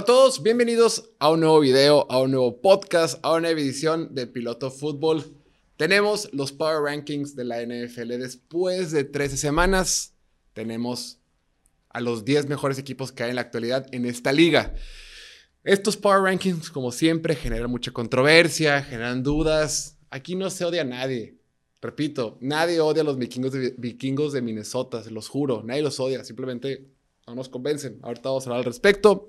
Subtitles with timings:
[0.00, 4.14] Hola a todos, bienvenidos a un nuevo video, a un nuevo podcast, a una edición
[4.14, 5.36] de Piloto Fútbol.
[5.76, 10.14] Tenemos los Power Rankings de la NFL después de 13 semanas.
[10.54, 11.20] Tenemos
[11.90, 14.74] a los 10 mejores equipos que hay en la actualidad en esta liga.
[15.64, 19.98] Estos Power Rankings, como siempre, generan mucha controversia, generan dudas.
[20.08, 21.36] Aquí no se odia a nadie.
[21.82, 25.62] Repito, nadie odia a los vikingos de, vikingos de Minnesota, se los juro.
[25.62, 26.88] Nadie los odia, simplemente
[27.26, 27.98] no nos convencen.
[28.00, 29.28] Ahorita vamos a hablar al respecto.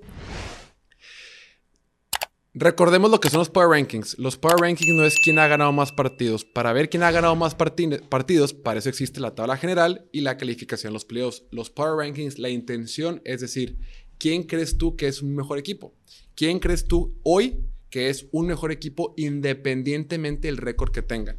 [2.54, 4.18] Recordemos lo que son los Power Rankings.
[4.18, 6.44] Los Power Rankings no es quién ha ganado más partidos.
[6.44, 10.36] Para ver quién ha ganado más partidos, para eso existe la tabla general y la
[10.36, 11.44] calificación de los playoffs.
[11.50, 13.78] Los Power Rankings, la intención es decir,
[14.18, 15.94] ¿quién crees tú que es un mejor equipo?
[16.34, 21.38] ¿Quién crees tú hoy que es un mejor equipo independientemente del récord que tengan?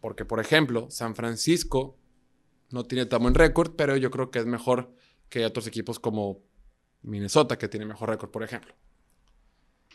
[0.00, 1.96] Porque, por ejemplo, San Francisco
[2.70, 4.92] no tiene tan buen récord, pero yo creo que es mejor
[5.28, 6.40] que otros equipos como
[7.02, 8.74] Minnesota, que tiene mejor récord, por ejemplo.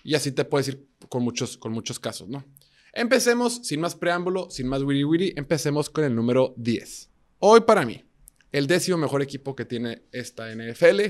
[0.05, 2.45] Y así te puedes ir con muchos, con muchos casos, ¿no?
[2.93, 7.09] Empecemos, sin más preámbulo, sin más wiri wiri, empecemos con el número 10.
[7.39, 8.05] Hoy para mí,
[8.51, 11.01] el décimo mejor equipo que tiene esta NFL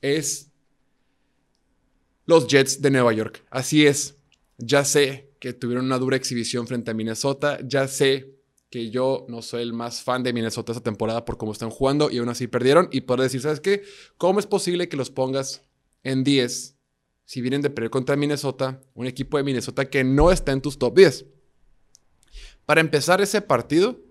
[0.00, 0.50] es
[2.26, 3.46] los Jets de Nueva York.
[3.48, 4.16] Así es,
[4.58, 8.34] ya sé que tuvieron una dura exhibición frente a Minnesota, ya sé
[8.70, 12.10] que yo no soy el más fan de Minnesota esta temporada por cómo están jugando
[12.10, 13.84] y aún así perdieron y poder decir, ¿sabes qué?
[14.18, 15.62] ¿Cómo es posible que los pongas
[16.02, 16.71] en 10
[17.32, 20.78] si vienen de perder contra Minnesota, un equipo de Minnesota que no está en tus
[20.78, 21.24] top 10.
[22.66, 24.02] Para empezar ese partido,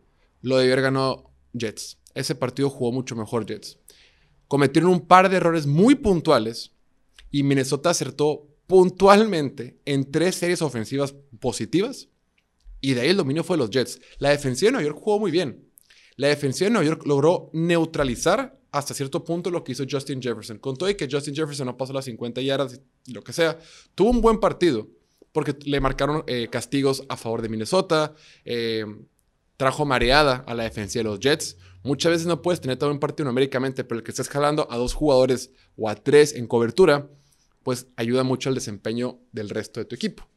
[0.42, 2.00] lo debió haber ganado Jets.
[2.16, 3.78] Ese partido jugó mucho mejor Jets.
[4.48, 6.72] Cometieron un par de errores muy puntuales
[7.30, 12.10] y Minnesota acertó puntualmente en tres series ofensivas positivas
[12.80, 14.02] y de ahí el dominio fue los Jets.
[14.18, 15.70] La defensiva de Nueva York jugó muy bien.
[16.16, 20.58] La defensiva de Nueva York logró neutralizar hasta cierto punto lo que hizo Justin Jefferson.
[20.58, 23.60] Con todo y que Justin Jefferson no pasó las 50 yardas lo que sea,
[23.96, 24.88] tuvo un buen partido
[25.34, 28.86] porque le marcaron eh, castigos a favor de Minnesota, eh,
[29.58, 31.58] trajo mareada a la defensa de los Jets.
[31.84, 34.78] Muchas veces no puedes tener todo un partido numéricamente, pero el que estés jalando a
[34.78, 37.10] dos jugadores o a tres en cobertura,
[37.64, 40.28] pues ayuda mucho al desempeño del resto de tu equipo.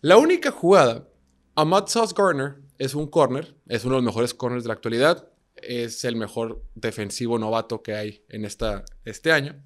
[0.00, 1.08] La única jugada,
[1.56, 5.28] Matt Sauce Garner es un corner, es uno de los mejores corners de la actualidad
[5.62, 9.62] es el mejor defensivo novato que hay en esta, este año.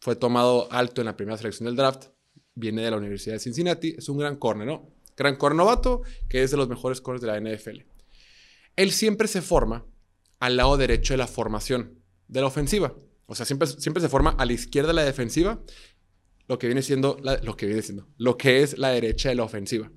[0.00, 2.06] Fue tomado alto en la primera selección del draft.
[2.54, 3.94] Viene de la Universidad de Cincinnati.
[3.98, 4.94] Es un gran corner, ¿no?
[5.16, 7.82] Gran corner novato que es de los mejores corners de la NFL.
[8.76, 9.86] Él siempre se forma
[10.38, 12.94] al lado derecho de la formación de la ofensiva.
[13.26, 15.62] O sea, siempre, siempre se forma a la izquierda de la defensiva,
[16.48, 19.44] lo que viene siendo, lo que viene siendo, lo que es la derecha de la
[19.44, 19.92] ofensiva.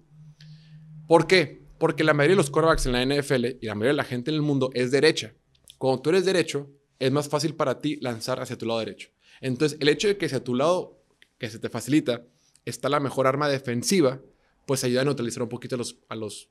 [1.08, 1.63] ¿Por qué?
[1.84, 4.32] Porque la mayoría de los quarterbacks en la NFL y la mayoría de la gente
[4.32, 5.34] en el mundo es derecha.
[5.78, 9.10] Cuando tú eres derecho, es más fácil para ti lanzar hacia tu lado derecho.
[9.42, 11.04] Entonces, el hecho de que hacia tu lado,
[11.38, 12.26] que se te facilita,
[12.64, 14.22] está la mejor arma defensiva,
[14.66, 16.50] pues ayuda a neutralizar un poquito a los, a los,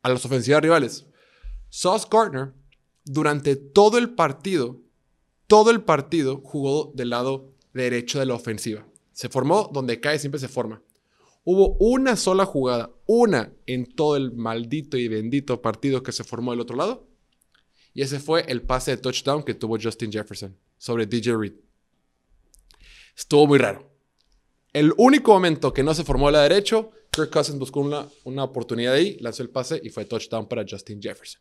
[0.00, 1.06] a los ofensivas rivales.
[1.68, 2.54] Sauce Gardner,
[3.04, 4.80] durante todo el partido,
[5.46, 8.86] todo el partido jugó del lado derecho de la ofensiva.
[9.12, 10.82] Se formó donde cae, siempre se forma.
[11.44, 16.52] Hubo una sola jugada, una en todo el maldito y bendito partido que se formó
[16.52, 17.06] del otro lado.
[17.92, 21.54] Y ese fue el pase de touchdown que tuvo Justin Jefferson sobre DJ Reed.
[23.16, 23.90] Estuvo muy raro.
[24.72, 28.94] El único momento que no se formó la derecho, Kirk Cousins buscó una, una oportunidad
[28.94, 31.40] ahí, lanzó el pase y fue touchdown para Justin Jefferson.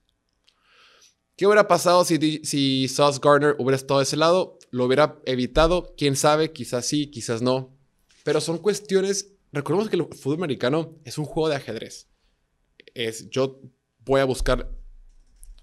[1.35, 4.59] ¿Qué hubiera pasado si, si Sauce Gardner hubiera estado de ese lado?
[4.69, 5.95] ¿Lo hubiera evitado?
[5.97, 6.51] ¿Quién sabe?
[6.51, 7.75] Quizás sí, quizás no.
[8.23, 12.07] Pero son cuestiones recordemos que el fútbol americano es un juego de ajedrez.
[12.93, 13.61] Es, yo
[14.03, 14.69] voy a buscar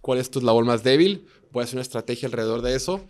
[0.00, 3.06] cuál es tu eslabón más débil, voy a hacer una estrategia alrededor de eso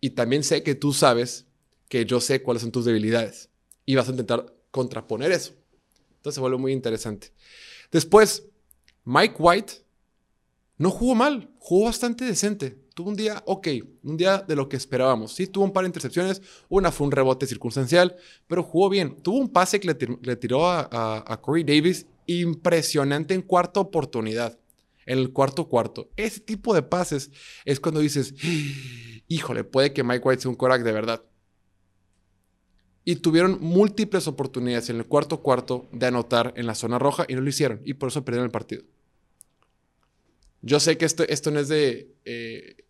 [0.00, 1.46] y también sé que tú sabes
[1.88, 3.50] que yo sé cuáles son tus debilidades
[3.86, 5.54] y vas a intentar contraponer eso.
[6.16, 7.32] Entonces se vuelve muy interesante.
[7.92, 8.44] Después,
[9.04, 9.72] Mike White
[10.76, 12.78] no jugó mal, jugó bastante decente.
[12.98, 13.68] Tuvo un día ok,
[14.02, 15.32] un día de lo que esperábamos.
[15.32, 18.16] Sí, tuvo un par de intercepciones, una fue un rebote circunstancial,
[18.48, 19.22] pero jugó bien.
[19.22, 24.58] Tuvo un pase que le, tiró a, Corey Davis impresionante en cuarta oportunidad,
[25.06, 26.10] en el cuarto cuarto.
[26.16, 27.30] Ese tipo de pases
[27.64, 28.34] es cuando dices,
[29.28, 31.22] híjole, puede que Mike White sea un Korak de verdad.
[33.04, 37.36] Y tuvieron múltiples oportunidades en el cuarto cuarto de anotar en la zona roja y
[37.36, 37.80] no lo hicieron.
[37.84, 38.82] Y por eso perdieron el partido.
[40.62, 42.87] Yo sé que esto, esto no es de eh,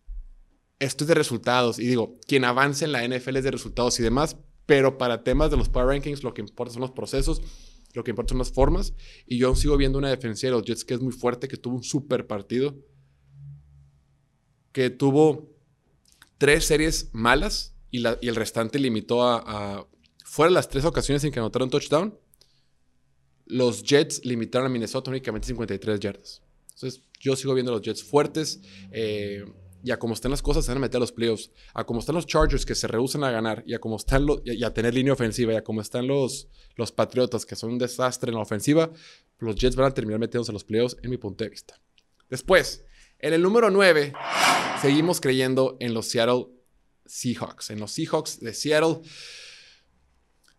[0.79, 1.79] esto es de resultados.
[1.79, 5.51] Y digo, quien avance en la NFL es de resultados y demás, pero para temas
[5.51, 7.41] de los Power Rankings lo que importa son los procesos,
[7.93, 8.93] lo que importa son las formas.
[9.25, 11.75] Y yo sigo viendo una defensa de los Jets que es muy fuerte, que tuvo
[11.75, 12.75] un super partido,
[14.71, 15.55] que tuvo
[16.37, 19.87] tres series malas y, el restante limitó a, a,
[20.23, 22.15] Fuera las tres ocasiones en que anotaron touchdown,
[23.47, 26.43] los Jets limitaron a Minnesota únicamente 53 yardas.
[26.75, 28.61] Entonces, yo sigo viendo a los Jets fuertes.
[28.91, 29.43] Eh,
[29.83, 31.51] y a cómo están las cosas, se van a meter a los playoffs.
[31.73, 33.63] A cómo están los Chargers que se rehusan a ganar.
[33.65, 34.41] Y a cómo están los.
[34.43, 35.53] Y a tener línea ofensiva.
[35.53, 38.91] Y a cómo están los, los Patriotas que son un desastre en la ofensiva.
[39.37, 41.79] Los Jets van a terminar metiéndose a los playoffs, en mi punto de vista.
[42.29, 42.85] Después,
[43.19, 44.13] en el número 9,
[44.81, 46.47] seguimos creyendo en los Seattle
[47.05, 47.69] Seahawks.
[47.69, 49.01] En los Seahawks de Seattle.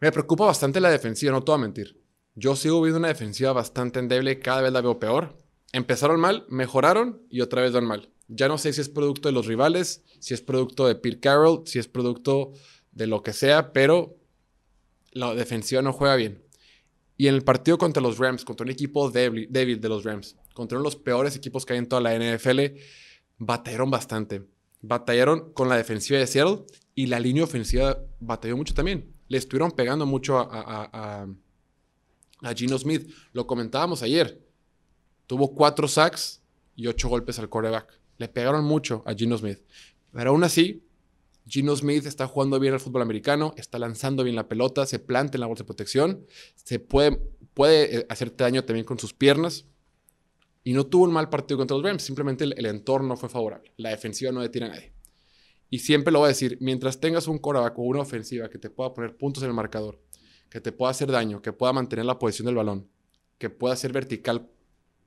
[0.00, 2.02] Me preocupa bastante la defensiva, no te a mentir.
[2.34, 5.42] Yo sigo viendo una defensiva bastante endeble, cada vez la veo peor.
[5.72, 8.10] Empezaron mal, mejoraron y otra vez van mal.
[8.32, 11.62] Ya no sé si es producto de los rivales, si es producto de Pete Carroll,
[11.66, 12.52] si es producto
[12.92, 14.16] de lo que sea, pero
[15.10, 16.44] la defensiva no juega bien.
[17.16, 20.78] Y en el partido contra los Rams, contra un equipo débil, de los Rams, contra
[20.78, 22.60] uno de los peores equipos que hay en toda la NFL,
[23.36, 24.46] batallaron bastante.
[24.80, 29.12] Batallaron con la defensiva de Seattle y la línea ofensiva batalló mucho también.
[29.28, 30.48] Le estuvieron pegando mucho a,
[30.92, 31.26] a,
[32.42, 33.10] a Gino Smith.
[33.32, 34.40] Lo comentábamos ayer.
[35.26, 36.40] Tuvo cuatro sacks
[36.74, 37.99] y ocho golpes al quarterback.
[38.20, 39.60] Le pegaron mucho a Gino Smith.
[40.12, 40.84] Pero aún así,
[41.48, 45.38] Gino Smith está jugando bien al fútbol americano, está lanzando bien la pelota, se planta
[45.38, 47.16] en la bolsa de protección, se puede,
[47.54, 49.64] puede eh, hacerte daño también con sus piernas.
[50.62, 53.72] Y no tuvo un mal partido contra los Rams, simplemente el, entorno fue favorable.
[53.78, 54.92] La defensiva no detiene a nadie.
[55.70, 58.68] Y siempre lo voy a decir, mientras tengas un quarterback o una ofensiva que te
[58.68, 59.98] pueda poner puntos en el marcador,
[60.50, 62.86] que te pueda hacer daño, que pueda mantener la posición del balón,
[63.38, 64.46] que pueda ser vertical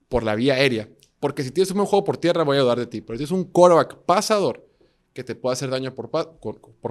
[0.09, 0.89] por la vía aérea.
[1.23, 2.99] Porque si tienes un buen juego por tierra, voy a dudar de ti.
[2.99, 4.67] Pero si tienes un quarterback pasador
[5.13, 6.11] que te puede hacer daño por,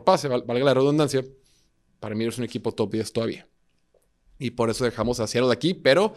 [0.04, 1.22] pase, valga la redundancia,
[2.00, 3.46] para mí es un equipo top 10 todavía.
[4.38, 6.14] Y por eso dejamos a Seattle de aquí, pero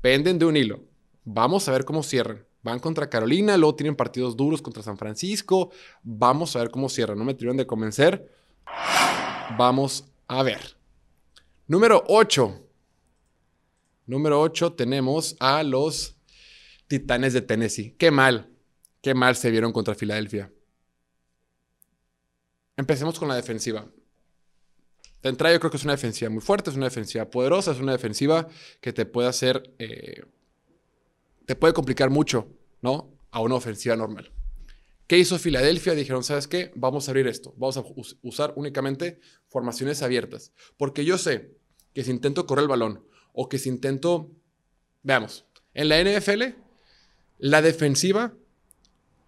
[0.00, 0.84] penden de un hilo.
[1.24, 2.46] Vamos a ver cómo cierran.
[2.62, 5.72] Van contra Carolina, luego tienen partidos duros contra San Francisco.
[6.04, 7.18] Vamos a ver cómo cierran.
[7.18, 8.32] No me tuvieron de convencer.
[9.58, 10.76] Vamos a ver.
[11.66, 12.60] Número 8.
[14.06, 16.15] Número 8 tenemos a los
[16.88, 17.94] Titanes de Tennessee.
[17.98, 18.50] Qué mal,
[19.02, 20.52] qué mal se vieron contra Filadelfia.
[22.76, 23.88] Empecemos con la defensiva.
[25.22, 27.80] De entrada yo creo que es una defensiva muy fuerte, es una defensiva poderosa, es
[27.80, 28.48] una defensiva
[28.80, 30.24] que te puede hacer, eh,
[31.46, 32.48] te puede complicar mucho,
[32.82, 33.10] ¿no?
[33.30, 34.30] A una ofensiva normal.
[35.06, 35.94] ¿Qué hizo Filadelfia?
[35.94, 36.72] Dijeron, ¿sabes qué?
[36.74, 37.54] Vamos a abrir esto.
[37.56, 37.84] Vamos a
[38.22, 40.52] usar únicamente formaciones abiertas.
[40.76, 41.56] Porque yo sé
[41.94, 44.32] que si intento correr el balón o que si intento,
[45.02, 46.65] veamos, en la NFL
[47.38, 48.34] la defensiva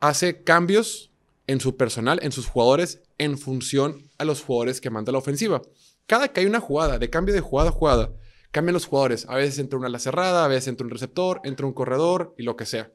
[0.00, 1.10] hace cambios
[1.46, 5.62] en su personal, en sus jugadores, en función a los jugadores que manda la ofensiva.
[6.06, 8.12] Cada que hay una jugada, de cambio de jugada a jugada,
[8.50, 9.26] cambian los jugadores.
[9.28, 12.42] A veces entra una ala cerrada, a veces entra un receptor, entra un corredor y
[12.42, 12.92] lo que sea.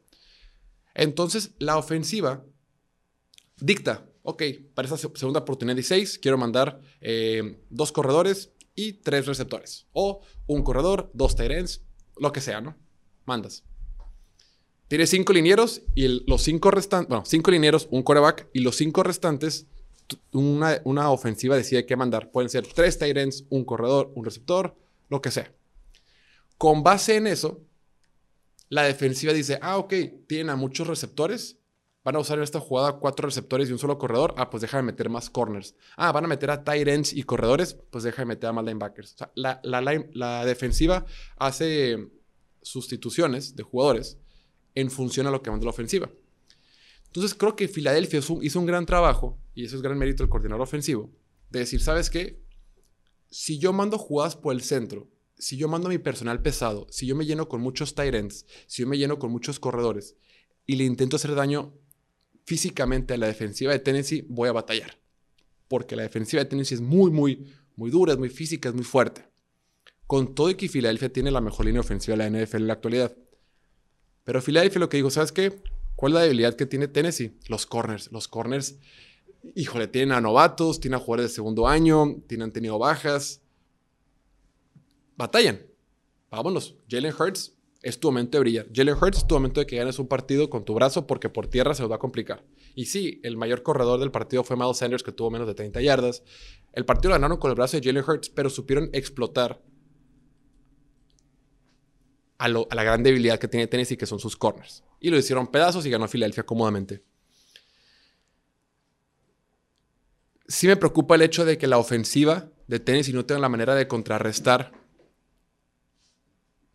[0.94, 2.44] Entonces, la ofensiva
[3.58, 4.44] dicta, ok,
[4.74, 9.88] para esta segunda oportunidad 16, quiero mandar eh, dos corredores y tres receptores.
[9.94, 11.70] O un corredor, dos tight
[12.18, 12.76] lo que sea, ¿no?
[13.26, 13.64] Mandas.
[14.88, 19.02] Tienes cinco linieros y los cinco restantes, bueno, cinco linieros, un coreback y los cinco
[19.02, 19.66] restantes,
[20.32, 22.32] una, una ofensiva decide qué mandar.
[22.32, 24.76] Pueden ser tres tight ends, un corredor, un receptor,
[25.10, 25.52] lo que sea.
[26.58, 27.62] Con base en eso,
[28.70, 29.94] la defensiva dice, ah, ok,
[30.28, 31.58] tienen a muchos receptores,
[32.04, 34.78] van a usar en esta jugada cuatro receptores y un solo corredor, ah, pues deja
[34.78, 35.76] de meter más corners.
[35.96, 38.66] Ah, van a meter a tight ends y corredores, pues deja de meter a más
[38.66, 39.14] linebackers.
[39.14, 41.06] O sea, la, la defensiva
[41.38, 42.10] hace
[42.62, 44.18] sustituciones de jugadores
[44.76, 46.10] en función a lo que manda la ofensiva.
[47.06, 50.64] Entonces creo que Filadelfia hizo un gran trabajo, y eso es gran mérito del coordinador
[50.64, 51.12] ofensivo,
[51.50, 52.42] de decir, ¿sabes qué?
[53.30, 57.16] Si yo mando jugadas por el centro, si yo mando mi personal pesado, si yo
[57.16, 60.16] me lleno con muchos tight ends, si yo me lleno con muchos corredores
[60.66, 61.74] y le intento hacer daño
[62.46, 65.00] físicamente a la defensiva de Tennessee, voy a batallar.
[65.68, 68.84] Porque la defensiva de Tennessee es muy, muy, muy dura, es muy física, es muy
[68.84, 69.28] fuerte.
[70.08, 72.74] Con todo y que Filadelfia tiene la mejor línea ofensiva de la NFL en la
[72.74, 73.18] actualidad.
[74.24, 75.62] Pero Philadelphia lo que digo, ¿sabes qué?
[75.96, 77.38] ¿Cuál es la debilidad que tiene Tennessee?
[77.48, 78.12] Los corners.
[78.12, 78.78] Los corners,
[79.56, 83.42] híjole, tienen a novatos, tienen a jugadores de segundo año, tienen, han tenido bajas.
[85.16, 85.62] Batallan.
[86.32, 86.76] Vámonos.
[86.90, 87.54] Jalen Hurts
[87.84, 88.68] es tu momento de brillar.
[88.74, 91.48] Jalen Hurts es tu momento de que ganes un partido con tu brazo porque por
[91.48, 92.44] tierra se os va a complicar.
[92.76, 95.82] Y sí, el mayor corredor del partido fue Miles Sanders que tuvo menos de 30
[95.82, 96.24] yardas.
[96.72, 99.62] El partido lo ganaron con el brazo de Jalen Hurts, pero supieron explotar
[102.44, 104.84] a, la gran debilidad que tiene Tennessee, que son sus corners.
[105.00, 107.02] Y lo hicieron pedazos y ganó Filadelfia cómodamente.
[110.48, 113.76] Sí me preocupa el hecho de que la ofensiva de Tennessee no tenga la manera
[113.76, 114.74] de contrarrestar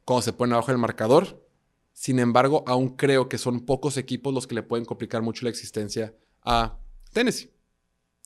[0.06, 1.46] cuando se pone abajo el marcador.
[1.92, 5.50] Sin embargo, aún creo que son pocos equipos los que le pueden complicar mucho la
[5.50, 6.78] existencia a
[7.12, 7.50] Tennessee.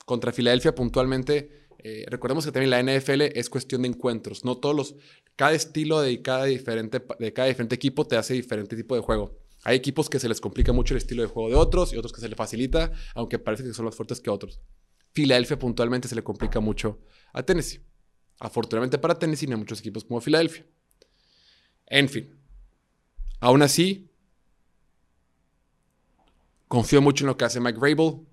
[0.04, 4.74] Contra Filadelfia puntualmente, eh, recordemos que también la NFL es cuestión de encuentros, no todos
[4.74, 4.94] los,
[5.36, 9.38] cada estilo de cada diferente, de cada diferente equipo te hace diferente tipo de juego.
[9.64, 12.12] Hay equipos que se les complica mucho el estilo de juego de otros y otros
[12.12, 14.60] que se les facilita, aunque parece que son más fuertes que otros.
[15.12, 17.00] Filadelfia puntualmente se le complica mucho
[17.32, 17.80] a Tennessee.
[18.40, 20.66] Afortunadamente para Tennessee no hay muchos equipos como Filadelfia.
[21.86, 22.34] En fin,
[23.40, 24.08] aún así,
[26.66, 28.26] confío mucho en lo que hace Mike Rabel.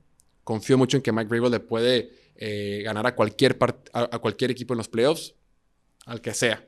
[0.43, 3.57] Confío mucho en que Mike Rabel le puede eh, ganar a cualquier,
[3.91, 5.35] a cualquier equipo en los playoffs,
[6.05, 6.65] al que sea.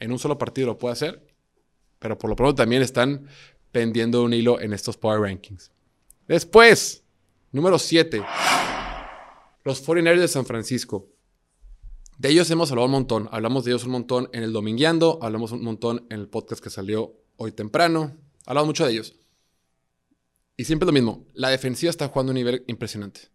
[0.00, 1.26] En un solo partido lo puede hacer,
[1.98, 3.28] pero por lo pronto también están
[3.72, 5.70] pendiendo un hilo en estos Power Rankings.
[6.26, 7.04] Después,
[7.50, 8.22] número 7,
[9.64, 11.10] los 49ers de San Francisco.
[12.16, 13.28] De ellos hemos hablado un montón.
[13.32, 16.70] Hablamos de ellos un montón en el Domingueando, hablamos un montón en el podcast que
[16.70, 18.16] salió hoy temprano.
[18.46, 19.14] Hablamos mucho de ellos.
[20.56, 23.28] Y siempre lo mismo, la defensiva está jugando a un nivel impresionante.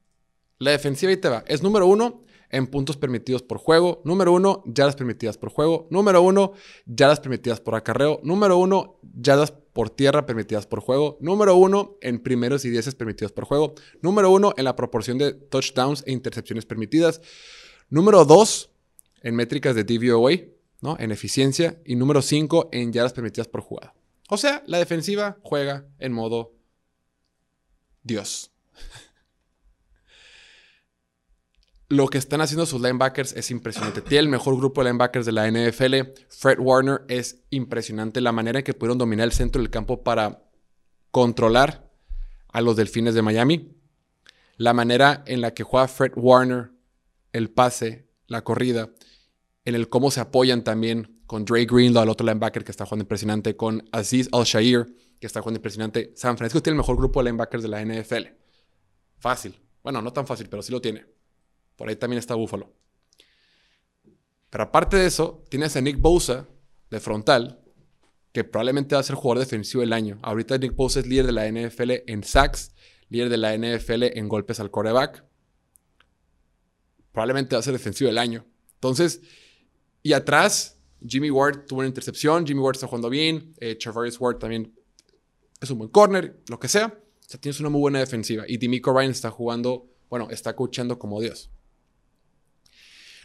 [0.59, 1.43] La defensiva y te va.
[1.47, 4.01] Es número uno en puntos permitidos por juego.
[4.05, 5.87] Número uno, yardas permitidas por juego.
[5.91, 6.53] Número uno,
[6.85, 8.19] yardas permitidas por acarreo.
[8.23, 11.17] Número uno, yardas por tierra permitidas por juego.
[11.21, 13.75] Número uno, en primeros y dieces permitidos por juego.
[14.01, 17.21] Número uno, en la proporción de touchdowns e intercepciones permitidas.
[17.89, 18.71] Número dos,
[19.21, 20.31] en métricas de DVOA,
[20.81, 20.97] ¿no?
[20.99, 21.79] En eficiencia.
[21.85, 23.93] Y número cinco, en yardas permitidas por jugada.
[24.29, 26.53] O sea, la defensiva juega en modo
[28.03, 28.51] Dios.
[31.89, 34.01] Lo que están haciendo sus linebackers es impresionante.
[34.01, 35.95] Tiene el mejor grupo de linebackers de la NFL.
[36.27, 38.19] Fred Warner es impresionante.
[38.19, 40.43] La manera en que pudieron dominar el centro del campo para
[41.11, 41.89] controlar
[42.51, 43.73] a los delfines de Miami.
[44.57, 46.71] La manera en la que juega Fred Warner,
[47.31, 48.89] el pase, la corrida.
[49.63, 53.03] En el cómo se apoyan también con Dre Greenlaw, el otro linebacker que está jugando
[53.03, 53.55] impresionante.
[53.55, 56.11] Con Aziz Al-Shair, que está jugando impresionante.
[56.17, 58.27] San Francisco tiene el mejor grupo de linebackers de la NFL.
[59.19, 59.57] Fácil.
[59.81, 61.16] Bueno, no tan fácil, pero sí lo tiene.
[61.77, 62.73] Por ahí también está Buffalo.
[64.49, 66.47] Pero aparte de eso, tienes a Nick Bosa
[66.89, 67.61] de frontal,
[68.33, 70.19] que probablemente va a ser jugador defensivo del año.
[70.23, 72.73] Ahorita Nick Bosa es líder de la NFL en sacks,
[73.09, 75.23] líder de la NFL en golpes al coreback.
[77.11, 78.45] Probablemente va a ser defensivo del año.
[78.75, 79.21] Entonces,
[80.01, 83.77] y atrás, Jimmy Ward tuvo una intercepción, Jimmy Ward está jugando bien, eh,
[84.19, 84.73] Ward también
[85.59, 86.87] es un buen corner, lo que sea.
[86.87, 88.45] O sea, tienes una muy buena defensiva.
[88.47, 91.51] Y Dimico Ryan está jugando, bueno, está coachando como Dios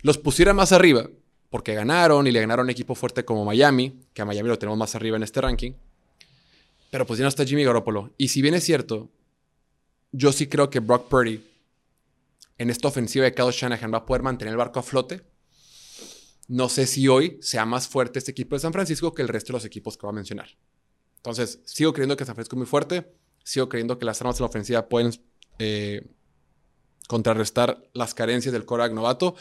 [0.03, 1.09] los pusiera más arriba,
[1.51, 4.79] porque ganaron y le ganaron un equipo fuerte como Miami, que a Miami lo tenemos
[4.79, 5.73] más arriba en este ranking,
[6.91, 8.11] pero pues ya no está Jimmy Garoppolo.
[8.19, 9.09] Y si bien es cierto,
[10.13, 11.43] yo sí creo que Brock Purdy
[12.59, 15.23] en esta ofensiva de Kyle Shanahan va a poder mantener el barco a flote.
[16.49, 19.53] No sé si hoy sea más fuerte este equipo de San Francisco que el resto
[19.53, 20.49] de los equipos que va a mencionar.
[21.17, 23.13] Entonces, sigo creyendo que San Francisco es muy fuerte.
[23.45, 25.13] Sigo creyendo que las armas de la ofensiva pueden
[25.59, 26.07] eh,
[27.09, 29.35] contrarrestar las carencias del Korak novato,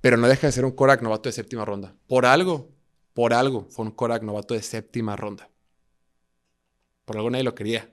[0.00, 1.94] pero no deja de ser un Korak novato de séptima ronda.
[2.06, 2.70] Por algo,
[3.14, 5.50] por algo fue un Korak novato de séptima ronda.
[7.04, 7.90] Por algo nadie lo quería.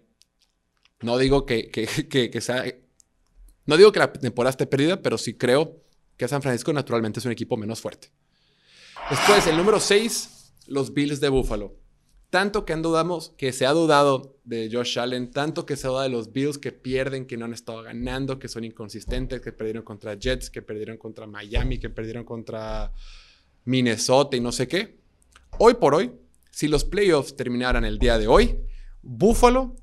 [1.01, 1.87] No digo que, que,
[2.41, 2.63] sea.
[3.65, 5.81] No digo que la temporada esté perdida, pero sí creo
[6.17, 8.11] que San Francisco naturalmente es un equipo menos fuerte.
[9.09, 11.84] Después, el número 6, los Bills de Buffalo.
[12.35, 12.83] Tanto que, han
[13.37, 16.57] que se ha dudado de Josh Allen, tanto que se ha dudado de los Bills
[16.57, 20.61] que pierden, que no han estado ganando, que son inconsistentes, que perdieron contra Jets, que
[20.61, 22.91] perdieron contra Miami, que perdieron contra
[23.63, 24.97] Minnesota y no sé qué.
[25.59, 26.11] Hoy por hoy,
[26.51, 28.57] si los playoffs terminaran el día de hoy,
[29.01, 29.77] Buffalo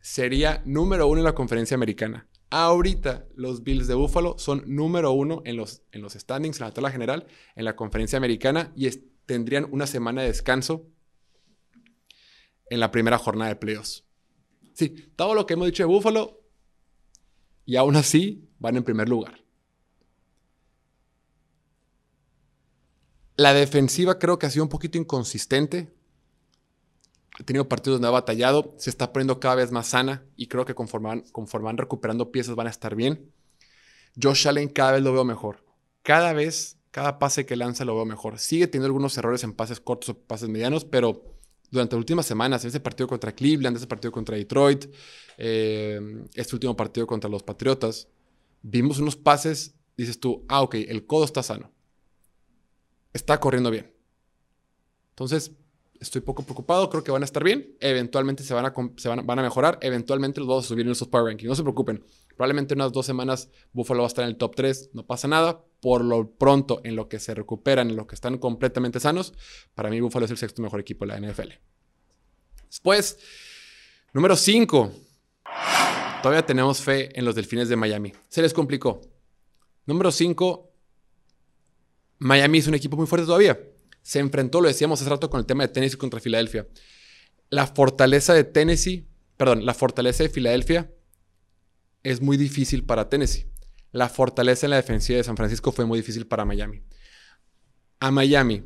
[0.00, 2.26] sería número uno en la conferencia americana.
[2.48, 6.72] Ahorita los Bills de Buffalo son número uno en los, en los standings, en la
[6.72, 8.88] tabla general, en la conferencia americana y
[9.26, 10.86] tendrían una semana de descanso
[12.70, 14.04] en la primera jornada de playoffs.
[14.74, 16.40] Sí, todo lo que hemos dicho de Buffalo
[17.64, 19.44] y aún así van en primer lugar.
[23.36, 25.92] La defensiva creo que ha sido un poquito inconsistente.
[27.38, 28.74] Ha tenido partidos donde ha batallado.
[28.78, 32.32] Se está poniendo cada vez más sana y creo que conforme van, conforme van recuperando
[32.32, 33.32] piezas van a estar bien.
[34.20, 35.64] Josh Allen cada vez lo veo mejor.
[36.02, 38.38] Cada vez, cada pase que lanza lo veo mejor.
[38.38, 41.37] Sigue teniendo algunos errores en pases cortos o pases medianos, pero
[41.70, 44.86] durante las últimas semanas, ese partido contra Cleveland, ese partido contra Detroit,
[45.36, 46.00] eh,
[46.34, 48.08] este último partido contra los Patriotas,
[48.62, 51.70] vimos unos pases, dices tú, ah, ok, el codo está sano.
[53.12, 53.92] Está corriendo bien.
[55.10, 55.52] Entonces,
[56.00, 60.40] estoy poco preocupado, creo que van a estar bien, eventualmente se van a, mejorar, eventualmente
[60.40, 62.04] los vamos a subir en esos Power Rankings, no se preocupen,
[62.36, 65.28] probablemente en unas dos semanas Buffalo va a estar en el top 3, no pasa
[65.28, 69.32] nada, por lo pronto en lo que se recuperan, en lo que están completamente sanos,
[69.74, 71.52] para mí Buffalo es el sexto mejor equipo de la NFL.
[72.66, 73.18] Después,
[74.12, 74.92] número 5,
[76.22, 79.00] todavía tenemos fe en los Delfines de Miami, se les complicó,
[79.88, 80.70] Número 5,
[82.18, 83.58] Miami es un equipo muy fuerte todavía.
[84.02, 86.68] Se enfrentó, lo decíamos hace rato, con el tema de Tennessee contra Filadelfia.
[87.48, 89.08] La fortaleza de Tennessee,
[89.38, 90.92] perdón, la fortaleza de Filadelfia
[92.02, 93.46] es muy difícil para Tennessee.
[93.92, 96.82] La fortaleza en la defensiva de San Francisco fue muy difícil para Miami.
[98.00, 98.64] A Miami,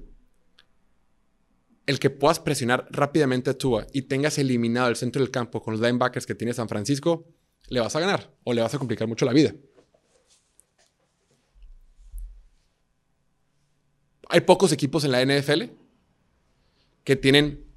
[1.86, 5.74] el que puedas presionar rápidamente a Tua y tengas eliminado el centro del campo con
[5.74, 7.26] los linebackers que tiene San Francisco,
[7.68, 9.54] le vas a ganar o le vas a complicar mucho la vida.
[14.28, 15.64] Hay pocos equipos en la NFL
[17.04, 17.71] que tienen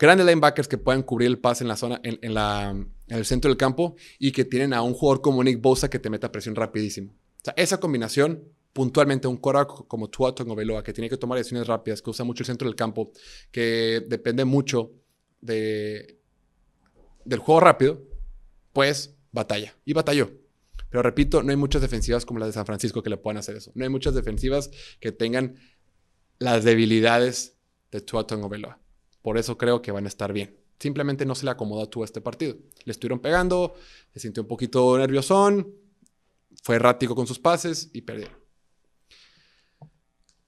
[0.00, 2.18] grandes linebackers que puedan cubrir el pase en la zona, en,
[3.08, 6.08] el centro del campo y que tienen a un jugador como Nick Bosa que te
[6.08, 7.12] meta presión rapidísimo.
[7.12, 8.42] O sea, esa combinación,
[8.72, 12.42] puntualmente un cora como Tua Tagovailoa, que tiene que tomar decisiones rápidas, que usa mucho
[12.42, 13.12] el centro del campo,
[13.52, 14.90] que depende mucho
[15.42, 16.18] de,
[17.24, 18.02] del juego rápido,
[18.72, 19.76] pues batalla.
[19.84, 20.30] Y batalló.
[20.88, 23.54] Pero repito, no hay muchas defensivas como las de San Francisco que le puedan hacer
[23.56, 23.70] eso.
[23.74, 25.56] No hay muchas defensivas que tengan
[26.38, 27.58] las debilidades
[27.92, 28.80] de Tua Tagovailoa.
[29.22, 30.56] Por eso creo que van a estar bien.
[30.78, 32.56] Simplemente no se le acomodó a Tua este partido.
[32.84, 33.74] Le estuvieron pegando,
[34.14, 35.74] se sintió un poquito nerviosón,
[36.62, 38.28] fue errático con sus pases y perdió.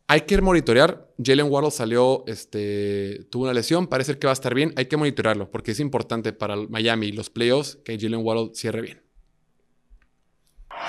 [0.07, 1.11] Hay que monitorear.
[1.23, 4.73] Jalen Waddle salió, este, tuvo una lesión, parece que va a estar bien.
[4.77, 8.83] Hay que monitorearlo porque es importante para Miami y los playoffs que Jalen Waddle cierre
[8.83, 9.03] bien.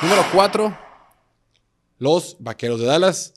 [0.01, 0.77] Número 4,
[1.99, 3.33] los Vaqueros de Dallas.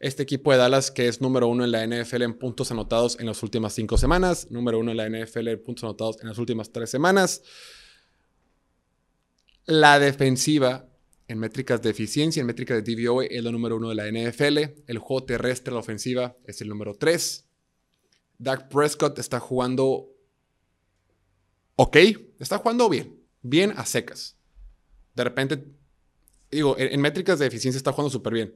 [0.00, 3.26] Este equipo de Dallas, que es número uno en la NFL en puntos anotados en
[3.26, 6.70] las últimas cinco semanas, número uno en la NFL en puntos anotados en las últimas
[6.70, 7.42] tres semanas.
[9.66, 10.88] La defensiva
[11.26, 14.58] en métricas de eficiencia, en métricas de DVOA, es la número uno de la NFL.
[14.86, 17.46] El juego terrestre, la ofensiva, es el número tres.
[18.38, 20.14] Dak Prescott está jugando
[21.78, 21.96] ok,
[22.38, 24.36] está jugando bien, bien a secas.
[25.14, 25.64] De repente
[26.50, 28.54] digo, en, métricas de eficiencia está jugando súper bien,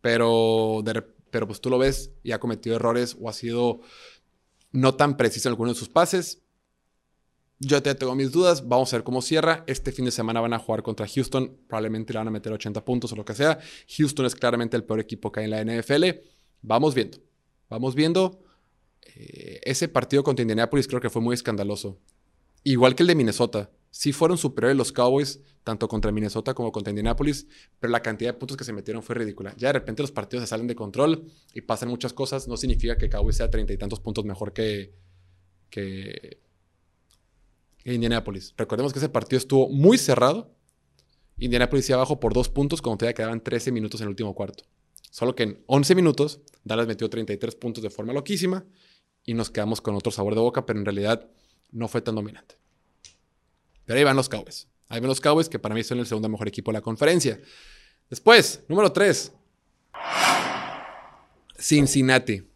[0.00, 0.82] pero,
[1.30, 3.80] pero pues tú lo ves y ha cometido errores o ha sido
[4.72, 6.42] no tan preciso en algunos de sus pases.
[7.60, 9.64] Yo te tengo mis dudas, vamos a ver cómo cierra.
[9.66, 12.84] Este fin de semana van a jugar contra Houston, probablemente le van a meter 80
[12.84, 13.58] puntos o lo que sea.
[13.96, 16.04] Houston es claramente el peor equipo que hay en la NFL.
[16.62, 17.18] Vamos viendo,
[17.68, 18.44] vamos viendo.
[19.16, 21.98] Eh, ese partido contra Indianapolis creo que fue muy escandaloso.
[22.62, 26.90] Igual que el de Minnesota sí fueron superiores los Cowboys, tanto contra Minnesota como contra
[26.90, 27.46] Indianapolis,
[27.78, 29.54] pero la cantidad de puntos que se metieron fue ridícula.
[29.56, 32.48] Ya de repente los partidos se salen de control y pasan muchas cosas.
[32.48, 34.94] No significa que Cowboys sea treinta y tantos puntos mejor que,
[35.70, 36.38] que,
[37.84, 38.54] Indianapolis.
[38.56, 40.54] Recordemos que ese partido estuvo muy cerrado.
[41.38, 44.64] Indianapolis iba abajo por dos puntos cuando todavía quedaban 13 minutos en el último cuarto.
[45.10, 48.66] Solo que en 11 minutos Dallas metió 33 puntos de forma loquísima
[49.24, 51.30] y nos quedamos con otro sabor de boca, pero en realidad
[51.70, 52.57] no fue tan dominante.
[53.88, 54.68] Pero ahí van los Cowboys.
[54.90, 57.40] Ahí van los Cowboys, que para mí son el segundo mejor equipo de la conferencia.
[58.10, 59.32] Después, número 3.
[61.58, 62.46] Cincinnati.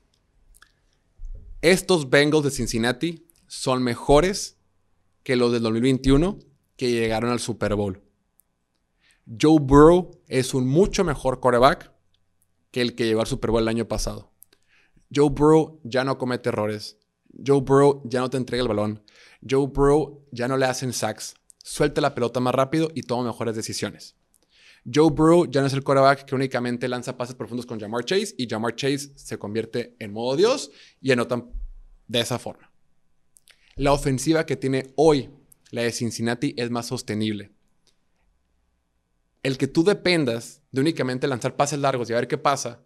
[1.62, 4.58] Estos Bengals de Cincinnati son mejores
[5.22, 6.38] que los del 2021
[6.76, 8.02] que llegaron al Super Bowl.
[9.26, 11.92] Joe Burrow es un mucho mejor quarterback
[12.70, 14.30] que el que llegó al Super Bowl el año pasado.
[15.10, 16.98] Joe Burrow ya no comete errores.
[17.44, 19.02] Joe Burrow ya no te entrega el balón.
[19.48, 21.34] Joe Burrow ya no le hacen sacks.
[21.62, 24.16] Suelta la pelota más rápido y toma mejores decisiones.
[24.92, 28.34] Joe Burrow ya no es el quarterback que únicamente lanza pases profundos con Jamar Chase
[28.36, 31.50] y Jamar Chase se convierte en modo Dios y anotan
[32.08, 32.72] de esa forma.
[33.76, 35.30] La ofensiva que tiene hoy
[35.70, 37.52] la de Cincinnati es más sostenible.
[39.42, 42.84] El que tú dependas de únicamente lanzar pases largos y a ver qué pasa,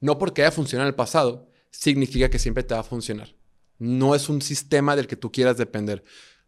[0.00, 3.34] no porque haya funcionado en el pasado, significa que siempre te va a funcionar.
[3.78, 6.04] No es un sistema del que tú quieras depender.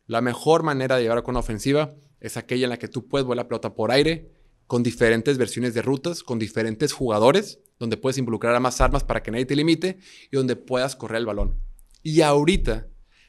[0.07, 3.27] La mejor manera de llevar a una ofensiva es aquella en la que tú puedes
[3.27, 4.31] volar la pelota por aire,
[4.67, 9.23] con diferentes versiones de rutas, con diferentes jugadores, donde puedes involucrar a más armas para
[9.23, 9.99] que nadie te limite
[10.31, 11.61] y donde puedas correr el balón.
[12.03, 12.89] Y ahorita,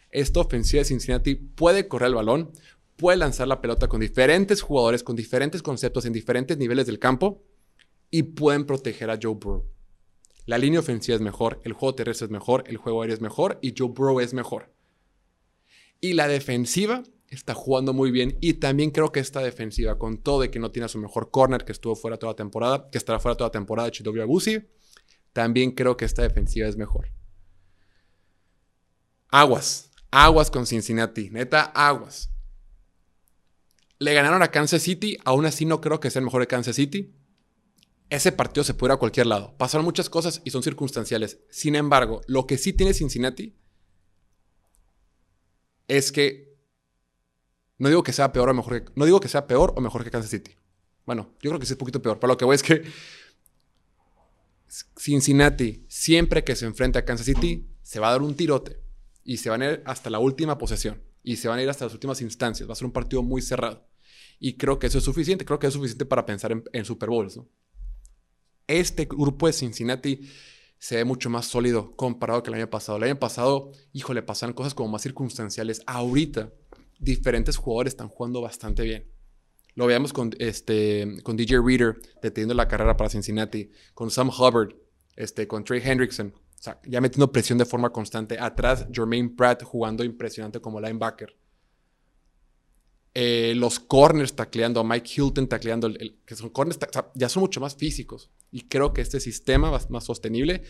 [0.09, 2.51] esta ofensiva de Cincinnati puede correr el balón,
[2.95, 7.43] puede lanzar la pelota con diferentes jugadores, con diferentes conceptos en diferentes niveles del campo
[8.09, 9.65] y pueden proteger a Joe Burrow.
[10.47, 13.59] La línea ofensiva es mejor, el juego terrestre es mejor, el juego aéreo es mejor
[13.61, 14.71] y Joe Burrow es mejor.
[15.99, 20.39] Y la defensiva está jugando muy bien y también creo que esta defensiva, con todo
[20.39, 22.97] de que no tiene a su mejor corner, que estuvo fuera toda la temporada, que
[22.97, 24.65] estará fuera toda la temporada, Chidobe Agusi,
[25.33, 27.11] también creo que esta defensiva es mejor.
[29.27, 32.31] Aguas, aguas con Cincinnati, neta, aguas.
[33.99, 36.77] Le ganaron a Kansas City, aún así no creo que sea el mejor de Kansas
[36.77, 37.16] City
[38.09, 39.55] ese partido se puede ir a cualquier lado.
[39.57, 41.39] Pasaron muchas cosas y son circunstanciales.
[41.49, 43.55] Sin embargo, lo que sí tiene Cincinnati
[45.87, 46.57] es que
[47.77, 50.03] no digo que sea peor o mejor que, no digo que sea peor o mejor
[50.03, 50.51] que Kansas City.
[51.05, 52.19] Bueno, yo creo que sí es un poquito peor.
[52.19, 52.83] Pero lo que voy es que
[54.97, 58.81] Cincinnati, siempre que se enfrenta a Kansas City, se va a dar un tirote
[59.23, 61.85] y se van a ir hasta la última posesión y se van a ir hasta
[61.85, 62.67] las últimas instancias.
[62.67, 63.87] Va a ser un partido muy cerrado.
[64.39, 65.45] Y creo que eso es suficiente.
[65.45, 67.39] Creo que es suficiente para pensar en, Super Bowls.
[68.67, 70.29] Este grupo de Cincinnati
[70.77, 72.97] se ve mucho más sólido comparado que el año pasado.
[72.97, 75.81] El año pasado, híjole, pasaron cosas como más circunstanciales.
[75.87, 76.51] Ahorita,
[76.99, 79.09] diferentes jugadores están jugando bastante bien.
[79.75, 84.75] Lo veíamos con, este, con DJ Reader deteniendo la carrera para Cincinnati, con Sam Hubbard,
[85.15, 86.33] este, con Trey Hendrickson.
[86.85, 88.37] Ya metiendo presión de forma constante.
[88.39, 91.37] Atrás, Jermaine Pratt jugando impresionante como linebacker.
[93.19, 96.77] Eh, los corners tacleando, Mike Hilton tacleando, el, que son corners,
[97.15, 98.29] ya son mucho más físicos.
[98.51, 100.61] Y creo que este sistema va más sostenible.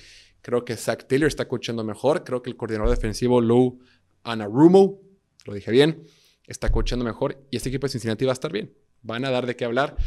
[0.42, 2.24] Creo que Zach Taylor está coachando mejor.
[2.24, 3.80] Creo que el coordinador defensivo Lou
[4.24, 5.02] Anarumo,
[5.46, 6.06] lo dije bien,
[6.46, 7.46] está coachando mejor.
[7.52, 9.98] Y este equipo de Cincinnati va a estar bien van a dar de qué hablar.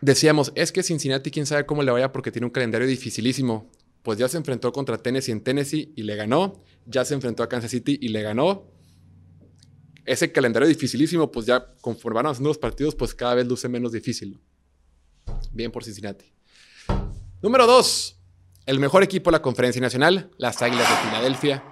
[0.00, 3.70] Decíamos, es que Cincinnati, quién sabe cómo le vaya porque tiene un calendario dificilísimo.
[4.02, 6.62] Pues ya se enfrentó contra Tennessee en Tennessee y le ganó.
[6.86, 8.70] Ya se enfrentó a Kansas City y le ganó.
[10.04, 13.92] Ese calendario dificilísimo, pues ya conforme van avanzando los partidos, pues cada vez luce menos
[13.92, 14.40] difícil.
[15.52, 16.26] Bien por Cincinnati.
[17.40, 18.18] Número dos,
[18.66, 21.64] el mejor equipo de la conferencia nacional, las Águilas de Filadelfia.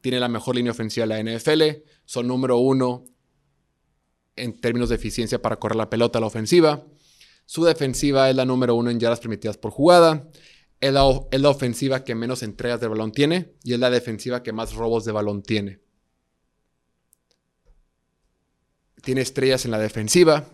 [0.00, 1.82] Tiene la mejor línea ofensiva de la NFL.
[2.04, 3.04] Son número uno
[4.36, 6.86] en términos de eficiencia para correr la pelota a la ofensiva.
[7.46, 10.28] Su defensiva es la número uno en yardas permitidas por jugada.
[10.80, 14.74] Es la, ofensiva que menos entregas de balón tiene y es la defensiva que más
[14.74, 15.80] robos de balón tiene.
[19.08, 20.44] Tiene estrellas en la defensiva.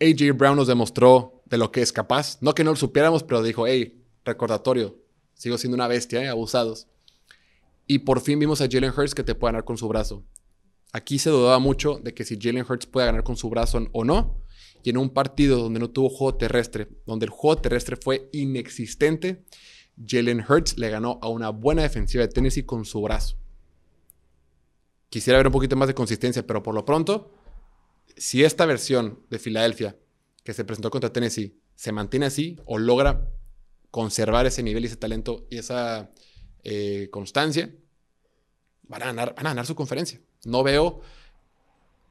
[0.00, 2.38] AJ Brown nos demostró de lo que es capaz.
[2.40, 4.96] No que no lo supiéramos, pero dijo, hey, recordatorio,
[5.34, 6.28] sigo siendo una bestia, ¿eh?
[6.28, 6.88] abusados.
[7.86, 10.24] Y por fin vimos a Jalen Hurts que te puede ganar con su brazo.
[10.94, 14.04] Aquí se dudaba mucho de que si Jalen Hurts puede ganar con su brazo o
[14.04, 14.42] no.
[14.82, 19.44] Y en un partido donde no tuvo juego terrestre, donde el juego terrestre fue inexistente,
[20.02, 23.36] Jalen Hurts le ganó a una buena defensiva de Tennessee con su brazo.
[25.08, 27.32] Quisiera ver un poquito más de consistencia, pero por lo pronto,
[28.16, 29.96] si esta versión de Filadelfia
[30.42, 33.28] que se presentó contra Tennessee se mantiene así o logra
[33.90, 36.10] conservar ese nivel y ese talento y esa
[36.64, 37.74] eh, constancia,
[38.84, 40.20] van a, ganar, van a ganar su conferencia.
[40.44, 41.00] No veo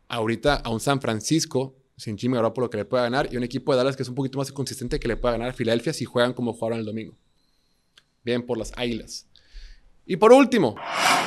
[0.07, 3.71] ahorita a un San Francisco sin Jimmy Garoppolo que le pueda ganar y un equipo
[3.71, 6.05] de Dallas que es un poquito más consistente que le pueda ganar a Filadelfia si
[6.05, 7.15] juegan como jugaron el domingo.
[8.23, 9.27] Bien por las Águilas.
[10.05, 10.75] Y por último,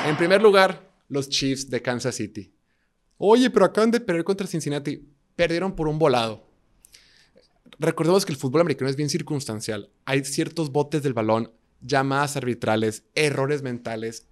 [0.07, 2.53] en primer lugar, los Chiefs de Kansas City.
[3.17, 5.09] Oye, pero acaban de perder contra Cincinnati.
[5.35, 6.49] Perdieron por un volado.
[7.79, 9.91] Recordemos que el fútbol americano es bien circunstancial.
[10.05, 14.27] Hay ciertos botes del balón, llamadas arbitrales, errores mentales,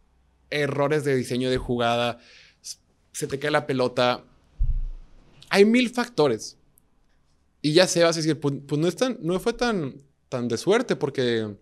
[0.51, 2.19] errores de diseño de jugada,
[3.13, 4.25] se te cae la pelota.
[5.49, 6.59] Hay mil factores.
[7.63, 10.97] Y ya se vas a decir, pues, pues, no, no fue tan, tan de suerte
[10.97, 11.57] porque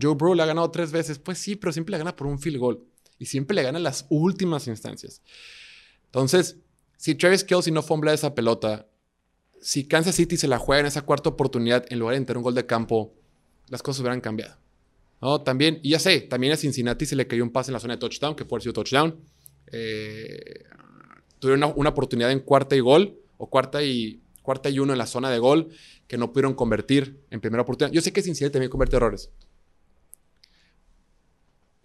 [0.00, 1.18] Joe Burrow le ha ganado tres veces.
[1.18, 2.84] Pues sí, pero siempre le gana por un field goal.
[3.18, 5.22] Y siempre le gana las últimas instancias.
[6.06, 6.56] Entonces,
[6.96, 8.88] si Travis Kelsey no fumbla esa pelota,
[9.60, 12.42] si Kansas City se la juega en esa cuarta oportunidad en lugar de entrar un
[12.42, 13.14] gol de campo,
[13.68, 14.56] las cosas hubieran cambiado.
[15.20, 15.40] ¿No?
[15.42, 17.94] También, y ya sé, también a Cincinnati se le cayó un pase en la zona
[17.94, 19.18] de touchdown, que fue sido touchdown.
[19.72, 20.64] Eh,
[21.40, 25.06] tuvieron una, oportunidad en cuarta y gol, o cuarta y, cuarta y uno en la
[25.06, 25.68] zona de gol,
[26.06, 27.92] que no pudieron convertir en primera oportunidad.
[27.92, 29.30] Yo sé que Cincinnati también convierte errores.